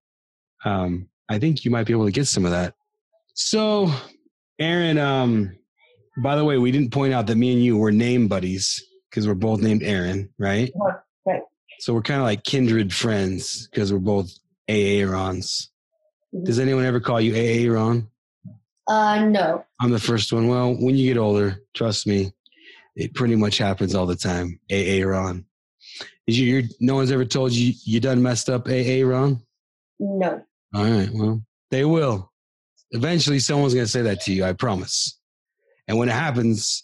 um, 0.65 1.07
I 1.29 1.39
think 1.39 1.65
you 1.65 1.71
might 1.71 1.85
be 1.87 1.93
able 1.93 2.05
to 2.05 2.11
get 2.11 2.27
some 2.27 2.45
of 2.45 2.51
that. 2.51 2.75
So, 3.33 3.91
Aaron, 4.59 4.97
um, 4.97 5.55
by 6.17 6.35
the 6.35 6.45
way, 6.45 6.57
we 6.57 6.71
didn't 6.71 6.91
point 6.91 7.13
out 7.13 7.27
that 7.27 7.35
me 7.35 7.53
and 7.53 7.63
you 7.63 7.77
were 7.77 7.91
name 7.91 8.27
buddies 8.27 8.83
because 9.09 9.27
we're 9.27 9.33
both 9.35 9.61
named 9.61 9.83
Aaron, 9.83 10.29
right? 10.37 10.71
Right. 11.25 11.41
So 11.79 11.93
we're 11.93 12.01
kind 12.01 12.19
of 12.19 12.25
like 12.25 12.43
kindred 12.43 12.93
friends 12.93 13.67
because 13.71 13.93
we're 13.93 13.99
both 13.99 14.29
Aarons. 14.67 15.71
Mhm. 16.35 16.45
Does 16.45 16.59
anyone 16.59 16.83
ever 16.83 16.99
call 16.99 17.21
you 17.21 17.33
Aaron? 17.33 18.09
Uh, 18.87 19.23
no. 19.25 19.65
I'm 19.79 19.91
the 19.91 19.99
first 19.99 20.33
one. 20.33 20.47
Well, 20.49 20.73
when 20.73 20.95
you 20.95 21.13
get 21.13 21.19
older, 21.19 21.61
trust 21.73 22.05
me, 22.05 22.33
it 22.99 23.13
pretty 23.13 23.37
much 23.37 23.57
happens 23.57 23.95
all 23.95 24.05
the 24.05 24.15
time. 24.15 24.59
AA 24.69 25.05
Ron. 25.05 25.45
Is 26.27 26.37
you, 26.37 26.67
no 26.81 26.95
one's 26.95 27.11
ever 27.11 27.23
told 27.23 27.53
you 27.53 27.73
you 27.85 28.01
done 28.01 28.21
messed 28.21 28.49
up 28.49 28.67
AA 28.67 29.05
Ron? 29.05 29.41
No. 29.99 30.43
All 30.75 30.83
right. 30.83 31.09
Well, 31.13 31.41
they 31.71 31.85
will. 31.85 32.31
Eventually, 32.91 33.39
someone's 33.39 33.73
going 33.73 33.85
to 33.85 33.91
say 33.91 34.01
that 34.01 34.21
to 34.23 34.33
you. 34.33 34.43
I 34.43 34.51
promise. 34.51 35.17
And 35.87 35.97
when 35.97 36.09
it 36.09 36.13
happens, 36.13 36.83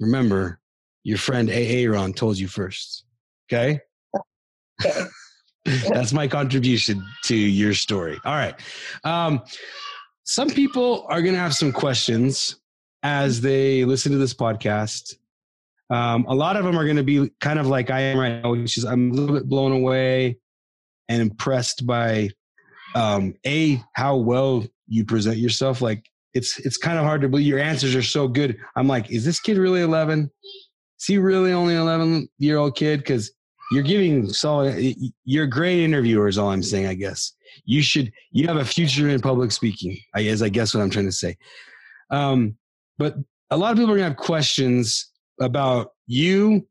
remember 0.00 0.60
your 1.04 1.16
friend 1.16 1.48
AA 1.48 1.88
Ron 1.88 2.12
told 2.12 2.38
you 2.38 2.48
first. 2.48 3.04
Okay. 3.48 3.80
Okay. 4.84 5.04
That's 5.88 6.12
my 6.12 6.26
contribution 6.26 7.04
to 7.24 7.36
your 7.36 7.72
story. 7.72 8.18
All 8.24 8.34
right. 8.34 8.54
Um, 9.04 9.42
some 10.24 10.50
people 10.50 11.06
are 11.08 11.22
going 11.22 11.34
to 11.34 11.40
have 11.40 11.54
some 11.54 11.72
questions 11.72 12.56
as 13.04 13.40
they 13.40 13.84
listen 13.84 14.10
to 14.10 14.18
this 14.18 14.34
podcast. 14.34 15.14
Um, 15.90 16.26
a 16.28 16.34
lot 16.34 16.56
of 16.56 16.64
them 16.64 16.78
are 16.78 16.84
going 16.84 16.96
to 16.96 17.04
be 17.04 17.30
kind 17.40 17.58
of 17.58 17.66
like 17.68 17.90
I 17.90 18.00
am 18.00 18.18
right 18.18 18.42
now, 18.42 18.52
which 18.52 18.76
is 18.76 18.84
I'm 18.84 19.10
a 19.10 19.14
little 19.14 19.36
bit 19.36 19.48
blown 19.48 19.72
away. 19.72 20.38
and 21.08 21.22
impressed 21.22 21.86
by 21.86 22.30
um, 22.94 23.34
a 23.46 23.80
how 23.94 24.16
well 24.16 24.64
you 24.88 25.04
present 25.04 25.36
yourself. 25.36 25.80
Like 25.80 26.04
it's 26.34 26.58
it's 26.60 26.76
kind 26.76 26.98
of 26.98 27.04
hard 27.04 27.20
to 27.22 27.28
believe 27.28 27.46
your 27.46 27.58
answers 27.58 27.94
are 27.94 28.02
so 28.02 28.28
good. 28.28 28.58
I'm 28.74 28.88
like, 28.88 29.10
is 29.10 29.24
this 29.24 29.40
kid 29.40 29.58
really 29.58 29.82
11? 29.82 30.30
Is 30.98 31.04
he 31.04 31.18
really 31.18 31.52
only 31.52 31.74
11 31.74 32.28
year 32.38 32.56
old 32.56 32.76
kid? 32.76 33.00
Because 33.00 33.32
you're 33.72 33.82
giving 33.82 34.28
solid. 34.28 34.94
You're 35.24 35.44
a 35.44 35.50
great 35.50 35.80
interviewer. 35.82 36.28
Is 36.28 36.38
all 36.38 36.50
I'm 36.50 36.62
saying. 36.62 36.86
I 36.86 36.94
guess 36.94 37.32
you 37.64 37.82
should. 37.82 38.12
You 38.32 38.46
have 38.48 38.56
a 38.56 38.64
future 38.64 39.08
in 39.08 39.20
public 39.20 39.52
speaking. 39.52 39.98
I 40.14 40.22
guess. 40.22 40.42
I 40.42 40.48
guess 40.48 40.74
what 40.74 40.82
I'm 40.82 40.90
trying 40.90 41.06
to 41.06 41.12
say. 41.12 41.36
Um, 42.10 42.56
but 42.98 43.16
a 43.50 43.56
lot 43.56 43.72
of 43.72 43.78
people 43.78 43.92
are 43.92 43.96
gonna 43.96 44.08
have 44.08 44.16
questions 44.16 45.10
about 45.40 45.92
you, 46.06 46.66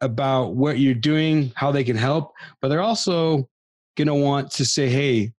about 0.00 0.54
what 0.54 0.78
you're 0.78 0.94
doing, 0.94 1.52
how 1.54 1.70
they 1.70 1.84
can 1.84 1.96
help. 1.96 2.32
But 2.60 2.68
they're 2.68 2.82
also 2.82 3.48
gonna 3.96 4.14
want 4.14 4.50
to 4.52 4.64
say, 4.64 4.88
"Hey, 4.88 5.32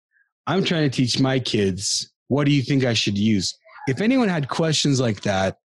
I'm 0.46 0.64
trying 0.64 0.88
to 0.88 0.94
teach 0.94 1.20
my 1.20 1.38
kids. 1.38 2.12
What 2.28 2.44
do 2.44 2.52
you 2.52 2.62
think 2.62 2.85
I 2.85 2.94
should 2.94 3.18
use?" 3.18 3.56
If 3.88 4.00
anyone 4.00 4.28
had 4.28 4.48
questions 4.48 5.00
like 5.00 5.22
that, 5.22 5.59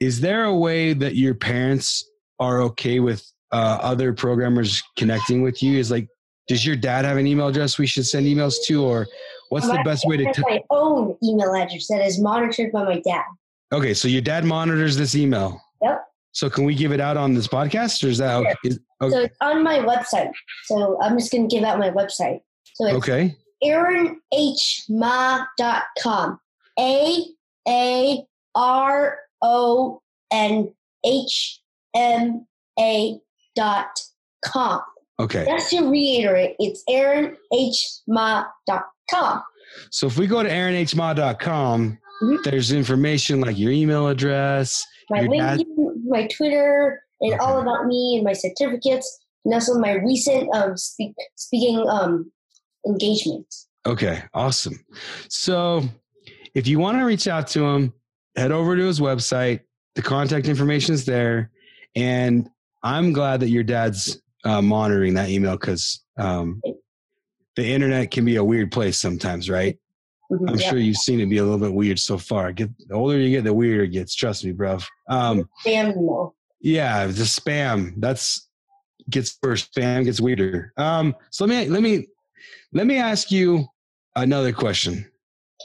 is 0.00 0.20
there 0.20 0.44
a 0.44 0.56
way 0.56 0.94
that 0.94 1.14
your 1.14 1.34
parents 1.34 2.10
are 2.38 2.62
okay 2.62 3.00
with 3.00 3.22
uh, 3.52 3.78
other 3.82 4.12
programmers 4.12 4.82
connecting 4.96 5.42
with 5.42 5.62
you? 5.62 5.78
Is 5.78 5.90
like, 5.90 6.08
does 6.48 6.64
your 6.64 6.76
dad 6.76 7.04
have 7.04 7.18
an 7.18 7.26
email 7.26 7.48
address 7.48 7.78
we 7.78 7.86
should 7.86 8.06
send 8.06 8.26
emails 8.26 8.54
to, 8.66 8.82
or 8.82 9.06
what's 9.50 9.68
the 9.68 9.80
best 9.84 10.06
way 10.06 10.16
to? 10.16 10.32
T- 10.32 10.42
my 10.48 10.60
own 10.70 11.16
email 11.22 11.54
address 11.54 11.86
that 11.88 12.04
is 12.04 12.18
monitored 12.18 12.72
by 12.72 12.84
my 12.84 13.00
dad. 13.00 13.24
Okay, 13.72 13.94
so 13.94 14.08
your 14.08 14.22
dad 14.22 14.44
monitors 14.44 14.96
this 14.96 15.14
email. 15.14 15.60
Yep. 15.82 16.04
So 16.32 16.48
can 16.48 16.64
we 16.64 16.74
give 16.74 16.92
it 16.92 17.00
out 17.00 17.16
on 17.16 17.34
this 17.34 17.48
podcast, 17.48 18.04
or 18.04 18.08
is 18.08 18.18
that 18.18 18.36
okay? 18.36 18.54
Is, 18.64 18.78
okay. 19.02 19.12
So 19.12 19.20
it's 19.20 19.36
on 19.40 19.64
my 19.64 19.78
website. 19.78 20.30
So 20.64 21.00
I'm 21.02 21.18
just 21.18 21.32
going 21.32 21.48
to 21.48 21.54
give 21.54 21.64
out 21.64 21.78
my 21.78 21.90
website. 21.90 22.40
So 22.74 22.86
it's 22.86 22.96
okay. 22.96 23.36
AaronHma.com. 23.64 26.40
A 26.78 27.24
A 27.68 28.24
R 28.54 29.18
O 29.42 30.00
N 30.32 30.72
H 31.04 31.60
M 31.94 32.46
A 32.78 33.18
dot 33.56 34.00
com. 34.44 34.80
Okay. 35.18 35.44
Just 35.46 35.70
to 35.70 35.90
reiterate, 35.90 36.54
it's 36.58 36.84
AaronHma.com. 36.88 39.42
So 39.90 40.06
if 40.06 40.16
we 40.16 40.26
go 40.26 40.42
to 40.42 40.48
AaronHma.com, 40.48 41.98
mm-hmm. 42.20 42.36
there's 42.44 42.72
information 42.72 43.40
like 43.40 43.58
your 43.58 43.72
email 43.72 44.08
address, 44.08 44.84
my 45.10 45.20
LinkedIn, 45.20 45.64
my 46.06 46.26
Twitter, 46.28 47.02
and 47.20 47.34
okay. 47.34 47.42
all 47.42 47.60
about 47.60 47.86
me 47.86 48.16
and 48.16 48.24
my 48.24 48.32
certificates, 48.32 49.18
and 49.44 49.54
also 49.54 49.78
my 49.78 49.92
recent 49.92 50.48
um, 50.54 50.76
speak, 50.76 51.14
speaking 51.36 51.84
um, 51.88 52.30
engagements. 52.86 53.68
Okay, 53.86 54.22
awesome. 54.34 54.84
So 55.28 55.82
if 56.54 56.66
you 56.66 56.78
want 56.78 56.98
to 56.98 57.04
reach 57.04 57.28
out 57.28 57.46
to 57.48 57.64
him, 57.64 57.94
head 58.36 58.52
over 58.52 58.76
to 58.76 58.82
his 58.84 59.00
website. 59.00 59.60
The 59.94 60.02
contact 60.02 60.48
information 60.48 60.94
is 60.94 61.04
there. 61.04 61.50
And 61.96 62.48
I'm 62.82 63.12
glad 63.12 63.40
that 63.40 63.48
your 63.48 63.62
dad's 63.62 64.20
uh, 64.44 64.62
monitoring 64.62 65.14
that 65.14 65.28
email 65.28 65.52
because 65.52 66.02
um, 66.16 66.62
the 67.56 67.66
internet 67.66 68.10
can 68.10 68.24
be 68.24 68.36
a 68.36 68.44
weird 68.44 68.72
place 68.72 68.98
sometimes, 68.98 69.50
right? 69.50 69.78
Mm-hmm, 70.30 70.48
I'm 70.48 70.58
yeah. 70.58 70.70
sure 70.70 70.78
you've 70.78 70.96
seen 70.96 71.20
it 71.20 71.26
be 71.26 71.38
a 71.38 71.42
little 71.42 71.58
bit 71.58 71.72
weird 71.72 71.98
so 71.98 72.16
far. 72.16 72.52
Get 72.52 72.70
the 72.88 72.94
older 72.94 73.18
you 73.18 73.30
get, 73.30 73.44
the 73.44 73.52
weirder 73.52 73.84
it 73.84 73.88
gets. 73.88 74.14
Trust 74.14 74.44
me, 74.44 74.52
bro. 74.52 74.78
Um, 75.08 75.48
spam 75.64 75.92
email. 75.92 76.34
Yeah, 76.60 77.06
the 77.06 77.24
spam. 77.24 77.94
That's 77.96 78.48
gets 79.08 79.36
worse. 79.42 79.68
Spam 79.68 80.04
gets 80.04 80.20
weirder. 80.20 80.72
Um, 80.76 81.16
so 81.30 81.44
let 81.44 81.50
me 81.50 81.68
let 81.68 81.82
me 81.82 82.06
let 82.72 82.86
me 82.86 82.96
ask 82.96 83.30
you 83.30 83.66
another 84.14 84.52
question. 84.52 85.10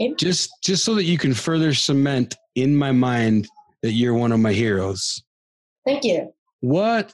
Okay. 0.01 0.13
Just 0.17 0.51
just 0.63 0.83
so 0.83 0.95
that 0.95 1.03
you 1.03 1.17
can 1.17 1.33
further 1.33 1.73
cement 1.73 2.35
in 2.55 2.75
my 2.75 2.91
mind 2.91 3.47
that 3.83 3.91
you're 3.91 4.15
one 4.15 4.31
of 4.31 4.39
my 4.39 4.53
heroes. 4.53 5.23
Thank 5.85 6.03
you. 6.03 6.33
What 6.61 7.13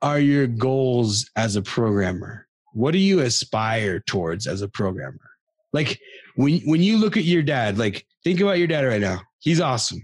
are 0.00 0.20
your 0.20 0.46
goals 0.46 1.28
as 1.34 1.56
a 1.56 1.62
programmer? 1.62 2.46
What 2.72 2.92
do 2.92 2.98
you 2.98 3.20
aspire 3.20 4.00
towards 4.00 4.46
as 4.46 4.62
a 4.62 4.68
programmer? 4.68 5.30
Like 5.72 5.98
when 6.36 6.60
when 6.60 6.82
you 6.82 6.98
look 6.98 7.16
at 7.16 7.24
your 7.24 7.42
dad, 7.42 7.78
like 7.78 8.06
think 8.22 8.40
about 8.40 8.58
your 8.58 8.66
dad 8.66 8.84
right 8.84 9.00
now. 9.00 9.22
He's 9.40 9.60
awesome. 9.60 10.02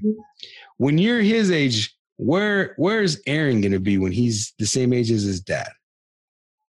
When 0.76 0.98
you're 0.98 1.20
his 1.20 1.50
age, 1.50 1.94
where 2.16 2.74
where's 2.76 3.20
Aaron 3.26 3.60
going 3.60 3.72
to 3.72 3.80
be 3.80 3.98
when 3.98 4.12
he's 4.12 4.52
the 4.58 4.66
same 4.66 4.92
age 4.92 5.10
as 5.10 5.22
his 5.22 5.40
dad? 5.40 5.68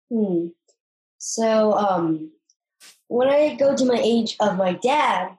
Hmm. 0.10 0.48
So 1.18 1.74
um 1.74 2.32
when 3.08 3.30
I 3.30 3.56
go 3.56 3.76
to 3.76 3.86
my 3.86 4.00
age 4.02 4.36
of 4.40 4.58
my 4.58 4.74
dad, 4.74 5.30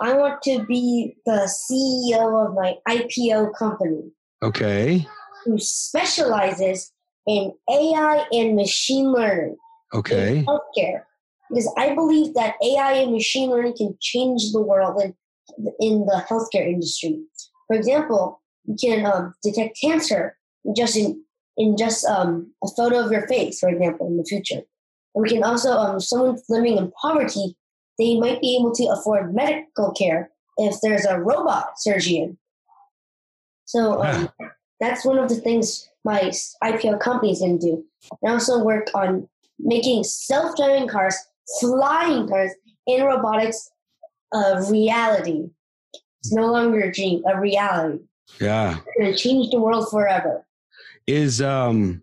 I 0.00 0.14
want 0.14 0.42
to 0.42 0.64
be 0.64 1.16
the 1.24 1.48
CEO 1.48 2.46
of 2.46 2.54
my 2.54 2.76
IPO 2.88 3.54
company. 3.56 4.10
Okay. 4.42 5.06
Who 5.44 5.58
specializes 5.58 6.92
in 7.26 7.52
AI 7.70 8.26
and 8.32 8.56
machine 8.56 9.12
learning. 9.12 9.56
Okay. 9.94 10.44
Healthcare. 10.46 11.02
Because 11.52 11.72
I 11.76 11.94
believe 11.94 12.34
that 12.34 12.54
AI 12.64 12.92
and 12.94 13.12
machine 13.12 13.50
learning 13.50 13.76
can 13.76 13.96
change 14.00 14.52
the 14.52 14.62
world 14.62 15.02
in, 15.02 15.14
in 15.80 16.06
the 16.06 16.24
healthcare 16.28 16.66
industry. 16.66 17.22
For 17.66 17.76
example, 17.76 18.40
you 18.64 18.76
can 18.80 19.04
um, 19.04 19.34
detect 19.42 19.78
cancer 19.78 20.38
just 20.74 20.96
in, 20.96 21.22
in 21.58 21.76
just 21.76 22.06
um, 22.06 22.52
a 22.64 22.68
photo 22.68 23.04
of 23.04 23.12
your 23.12 23.26
face, 23.28 23.58
for 23.58 23.68
example, 23.68 24.06
in 24.06 24.16
the 24.16 24.24
future. 24.24 24.62
And 25.14 25.22
we 25.22 25.28
can 25.28 25.44
also, 25.44 25.72
um, 25.72 26.00
someone 26.00 26.38
living 26.48 26.78
in 26.78 26.92
poverty, 26.92 27.56
they 27.98 28.18
might 28.18 28.40
be 28.40 28.56
able 28.56 28.72
to 28.74 28.86
afford 28.86 29.34
medical 29.34 29.92
care 29.92 30.30
if 30.56 30.76
there's 30.80 31.04
a 31.04 31.20
robot 31.20 31.72
surgeon. 31.76 32.38
So 33.66 34.02
um, 34.02 34.30
that's 34.80 35.04
one 35.04 35.18
of 35.18 35.28
the 35.28 35.36
things 35.36 35.88
my 36.04 36.32
IPO 36.62 37.00
companies 37.00 37.40
can 37.40 37.58
do. 37.58 37.84
I 38.26 38.30
also 38.32 38.62
work 38.62 38.88
on 38.94 39.28
making 39.58 40.04
self-driving 40.04 40.88
cars, 40.88 41.16
flying 41.60 42.28
cars, 42.28 42.52
in 42.86 43.04
robotics 43.04 43.70
a 44.32 44.64
reality. 44.70 45.50
It's 46.20 46.32
no 46.32 46.46
longer 46.46 46.80
a 46.82 46.92
dream, 46.92 47.22
a 47.26 47.38
reality. 47.38 48.04
Yeah. 48.40 48.78
It's 48.96 49.22
to 49.22 49.28
change 49.28 49.50
the 49.50 49.60
world 49.60 49.88
forever. 49.90 50.46
Is 51.06 51.42
um 51.42 52.02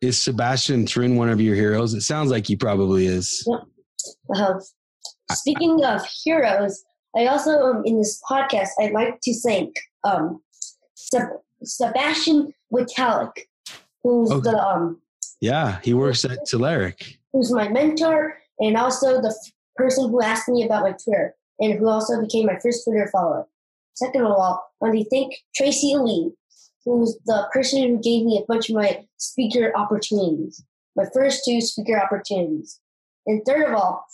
is 0.00 0.18
Sebastian 0.18 0.86
Thrun 0.86 1.16
one 1.16 1.28
of 1.28 1.40
your 1.40 1.54
heroes? 1.54 1.94
It 1.94 2.02
sounds 2.02 2.30
like 2.30 2.46
he 2.46 2.56
probably 2.56 3.06
is. 3.06 3.46
Yep. 3.46 3.60
Uh, 4.34 4.54
speaking 5.32 5.84
of 5.84 6.06
heroes, 6.24 6.82
I 7.16 7.26
also 7.26 7.50
um, 7.60 7.82
in 7.84 7.98
this 7.98 8.20
podcast 8.28 8.68
I'd 8.80 8.92
like 8.92 9.20
to 9.22 9.40
thank 9.40 9.74
um, 10.04 10.40
Seb- 10.94 11.40
Sebastian 11.62 12.54
Witalec, 12.72 13.32
who's 14.02 14.30
okay. 14.30 14.50
the 14.50 14.66
um. 14.66 15.00
Yeah, 15.40 15.78
he 15.82 15.94
works 15.94 16.24
at 16.24 16.46
Telerik. 16.46 17.18
Who's 17.32 17.52
my 17.52 17.68
mentor 17.68 18.38
and 18.60 18.76
also 18.76 19.20
the 19.20 19.28
f- 19.28 19.52
person 19.76 20.10
who 20.10 20.22
asked 20.22 20.48
me 20.48 20.64
about 20.64 20.82
my 20.82 20.92
Twitter 20.92 21.34
and 21.60 21.78
who 21.78 21.88
also 21.88 22.20
became 22.20 22.46
my 22.46 22.58
first 22.60 22.84
Twitter 22.84 23.08
follower. 23.12 23.46
Second 23.94 24.22
of 24.22 24.32
all, 24.32 24.64
I 24.80 24.84
want 24.84 24.98
to 24.98 25.08
thank 25.10 25.34
Tracy 25.56 25.96
Lee, 25.96 26.32
who's 26.84 27.18
the 27.26 27.48
person 27.52 27.82
who 27.82 27.98
gave 28.00 28.24
me 28.24 28.38
a 28.38 28.46
bunch 28.46 28.68
of 28.68 28.76
my 28.76 29.04
speaker 29.16 29.72
opportunities, 29.76 30.62
my 30.96 31.04
first 31.12 31.44
two 31.44 31.60
speaker 31.60 32.00
opportunities. 32.00 32.80
And 33.26 33.42
third 33.44 33.68
of 33.68 33.74
all, 33.74 34.04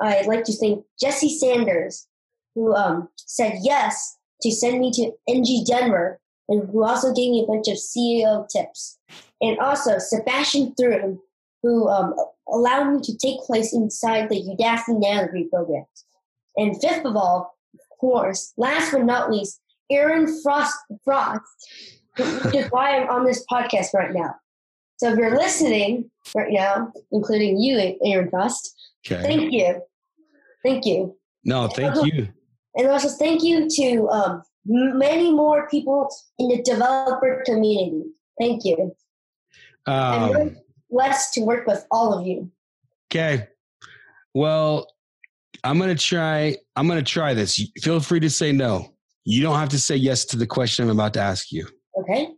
I'd 0.00 0.26
like 0.26 0.44
to 0.44 0.56
thank 0.56 0.84
Jesse 1.00 1.38
Sanders, 1.38 2.06
who 2.54 2.74
um, 2.74 3.08
said 3.16 3.58
yes 3.62 4.16
to 4.42 4.50
send 4.50 4.80
me 4.80 4.90
to 4.92 5.12
NG 5.28 5.64
Denver, 5.66 6.20
and 6.48 6.68
who 6.70 6.84
also 6.84 7.12
gave 7.12 7.30
me 7.30 7.42
a 7.42 7.46
bunch 7.46 7.68
of 7.68 7.76
CEO 7.76 8.48
tips. 8.48 8.98
And 9.40 9.58
also 9.58 9.98
Sebastian 9.98 10.74
Thrun, 10.74 11.18
who 11.62 11.88
um, 11.88 12.14
allowed 12.48 12.92
me 12.92 13.00
to 13.02 13.16
take 13.16 13.40
place 13.40 13.72
inside 13.72 14.28
the 14.28 14.42
Udacity 14.42 15.02
nanodegree 15.02 15.50
program. 15.50 15.84
And 16.56 16.80
fifth 16.80 17.04
of 17.04 17.16
all, 17.16 17.56
of 17.74 17.98
course, 17.98 18.52
last 18.56 18.92
but 18.92 19.04
not 19.04 19.30
least, 19.30 19.60
Aaron 19.90 20.26
Frost, 20.42 20.76
Frost 21.04 21.42
which 22.18 22.54
is 22.54 22.70
why 22.70 22.98
I'm 22.98 23.08
on 23.08 23.24
this 23.24 23.44
podcast 23.50 23.94
right 23.94 24.12
now. 24.12 24.34
So 24.96 25.12
if 25.12 25.18
you're 25.18 25.36
listening 25.36 26.10
right 26.34 26.50
now, 26.50 26.92
including 27.12 27.60
you, 27.60 27.96
Aaron 28.02 28.30
Frost, 28.30 28.74
okay. 29.06 29.22
thank 29.22 29.52
you. 29.52 29.82
Thank 30.64 30.86
you. 30.86 31.16
No, 31.44 31.68
thank 31.68 31.94
also, 31.94 32.04
you. 32.06 32.28
And 32.74 32.88
also 32.88 33.08
thank 33.08 33.42
you 33.42 33.68
to 33.68 34.08
um, 34.08 34.42
many 34.64 35.30
more 35.32 35.68
people 35.68 36.08
in 36.38 36.48
the 36.48 36.62
developer 36.62 37.42
community. 37.44 38.04
Thank 38.38 38.64
you. 38.64 38.94
Um, 39.86 40.56
blessed 40.90 41.34
to 41.34 41.40
work 41.42 41.66
with 41.66 41.86
all 41.90 42.12
of 42.12 42.26
you. 42.26 42.50
Okay. 43.10 43.48
Well, 44.34 44.88
I'm 45.64 45.78
gonna 45.78 45.94
try. 45.94 46.56
I'm 46.74 46.88
gonna 46.88 47.02
try 47.02 47.34
this. 47.34 47.60
Feel 47.80 48.00
free 48.00 48.20
to 48.20 48.30
say 48.30 48.52
no. 48.52 48.94
You 49.24 49.42
don't 49.42 49.58
have 49.58 49.70
to 49.70 49.80
say 49.80 49.96
yes 49.96 50.24
to 50.26 50.36
the 50.36 50.46
question 50.46 50.84
I'm 50.84 50.90
about 50.90 51.14
to 51.14 51.20
ask 51.20 51.50
you. 51.50 51.66
Okay. 51.98 52.28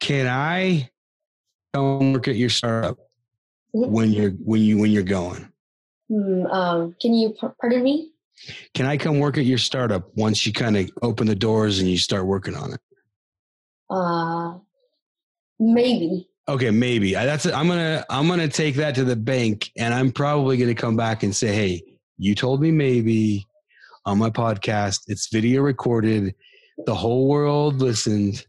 Can 0.00 0.26
I 0.26 0.90
come 1.72 2.12
work 2.12 2.28
at 2.28 2.36
your 2.36 2.50
startup 2.50 2.98
mm-hmm. 3.74 3.90
when 3.90 4.12
you're 4.12 4.30
when 4.32 4.60
you 4.60 4.78
when 4.78 4.90
you're 4.90 5.02
going? 5.02 5.48
Hmm, 6.10 6.46
um, 6.46 6.96
can 7.00 7.14
you 7.14 7.34
pardon 7.60 7.82
me? 7.82 8.10
Can 8.74 8.86
I 8.86 8.96
come 8.96 9.20
work 9.20 9.38
at 9.38 9.44
your 9.44 9.58
startup 9.58 10.14
once 10.16 10.44
you 10.44 10.52
kind 10.52 10.76
of 10.76 10.90
open 11.02 11.26
the 11.26 11.34
doors 11.34 11.78
and 11.78 11.88
you 11.88 11.96
start 11.96 12.26
working 12.26 12.54
on 12.54 12.74
it? 12.74 12.80
Uh, 13.88 14.58
maybe. 15.58 16.28
Okay, 16.46 16.70
maybe. 16.70 17.16
I, 17.16 17.24
that's. 17.24 17.46
I'm 17.46 17.68
gonna. 17.68 18.04
I'm 18.10 18.28
gonna 18.28 18.48
take 18.48 18.74
that 18.76 18.94
to 18.96 19.04
the 19.04 19.16
bank, 19.16 19.70
and 19.78 19.94
I'm 19.94 20.12
probably 20.12 20.58
gonna 20.58 20.74
come 20.74 20.96
back 20.96 21.22
and 21.22 21.34
say, 21.34 21.54
"Hey, 21.54 21.82
you 22.18 22.34
told 22.34 22.60
me 22.60 22.70
maybe 22.70 23.46
on 24.04 24.18
my 24.18 24.28
podcast. 24.28 25.00
It's 25.06 25.28
video 25.32 25.62
recorded. 25.62 26.34
The 26.84 26.94
whole 26.94 27.28
world 27.28 27.80
listened, 27.80 28.44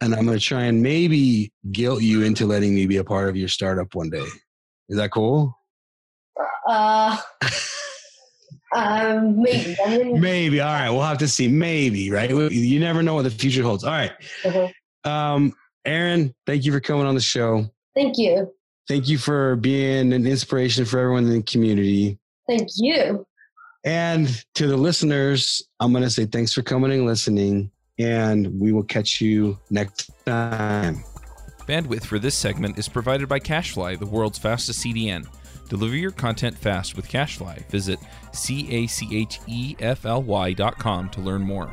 and 0.00 0.12
I'm 0.12 0.26
gonna 0.26 0.40
try 0.40 0.62
and 0.64 0.82
maybe 0.82 1.52
guilt 1.70 2.02
you 2.02 2.22
into 2.22 2.46
letting 2.46 2.74
me 2.74 2.86
be 2.86 2.96
a 2.96 3.04
part 3.04 3.28
of 3.28 3.36
your 3.36 3.48
startup 3.48 3.94
one 3.94 4.10
day. 4.10 4.26
Is 4.88 4.96
that 4.96 5.12
cool? 5.12 5.56
Uh, 6.68 7.16
um, 8.74 9.40
maybe. 9.40 9.76
I'm 9.84 9.98
gonna, 9.98 10.14
Maybe. 10.20 10.60
All 10.60 10.72
right. 10.72 10.90
We'll 10.90 11.02
have 11.02 11.18
to 11.18 11.28
see. 11.28 11.46
Maybe. 11.46 12.10
Right. 12.10 12.30
You 12.30 12.80
never 12.80 13.04
know 13.04 13.14
what 13.14 13.22
the 13.22 13.30
future 13.30 13.62
holds. 13.62 13.84
All 13.84 13.92
right. 13.92 14.12
Mhm. 14.42 14.72
Um, 15.04 15.52
Aaron, 15.84 16.34
thank 16.46 16.64
you 16.64 16.72
for 16.72 16.80
coming 16.80 17.06
on 17.06 17.14
the 17.14 17.20
show. 17.20 17.66
Thank 17.94 18.18
you. 18.18 18.52
Thank 18.88 19.08
you 19.08 19.18
for 19.18 19.56
being 19.56 20.12
an 20.12 20.26
inspiration 20.26 20.84
for 20.84 20.98
everyone 20.98 21.24
in 21.24 21.32
the 21.32 21.42
community. 21.42 22.18
Thank 22.48 22.68
you. 22.76 23.26
And 23.84 24.44
to 24.56 24.66
the 24.66 24.76
listeners, 24.76 25.62
I'm 25.78 25.92
going 25.92 26.04
to 26.04 26.10
say 26.10 26.26
thanks 26.26 26.52
for 26.52 26.62
coming 26.62 26.92
and 26.92 27.06
listening, 27.06 27.70
and 27.98 28.60
we 28.60 28.72
will 28.72 28.82
catch 28.82 29.20
you 29.20 29.58
next 29.70 30.10
time. 30.26 31.02
Bandwidth 31.66 32.04
for 32.04 32.18
this 32.18 32.34
segment 32.34 32.78
is 32.78 32.88
provided 32.88 33.28
by 33.28 33.38
CacheFly, 33.38 33.98
the 33.98 34.06
world's 34.06 34.38
fastest 34.38 34.84
CDN. 34.84 35.26
Deliver 35.68 35.94
your 35.94 36.10
content 36.10 36.58
fast 36.58 36.96
with 36.96 37.08
CacheFly. 37.08 37.64
Visit 37.70 38.00
C 38.32 38.68
A 38.70 38.86
C 38.88 39.08
H 39.16 39.38
E 39.46 39.76
F 39.78 40.04
L 40.04 40.22
Y 40.22 40.52
dot 40.52 40.78
com 40.78 41.08
to 41.10 41.20
learn 41.20 41.42
more. 41.42 41.72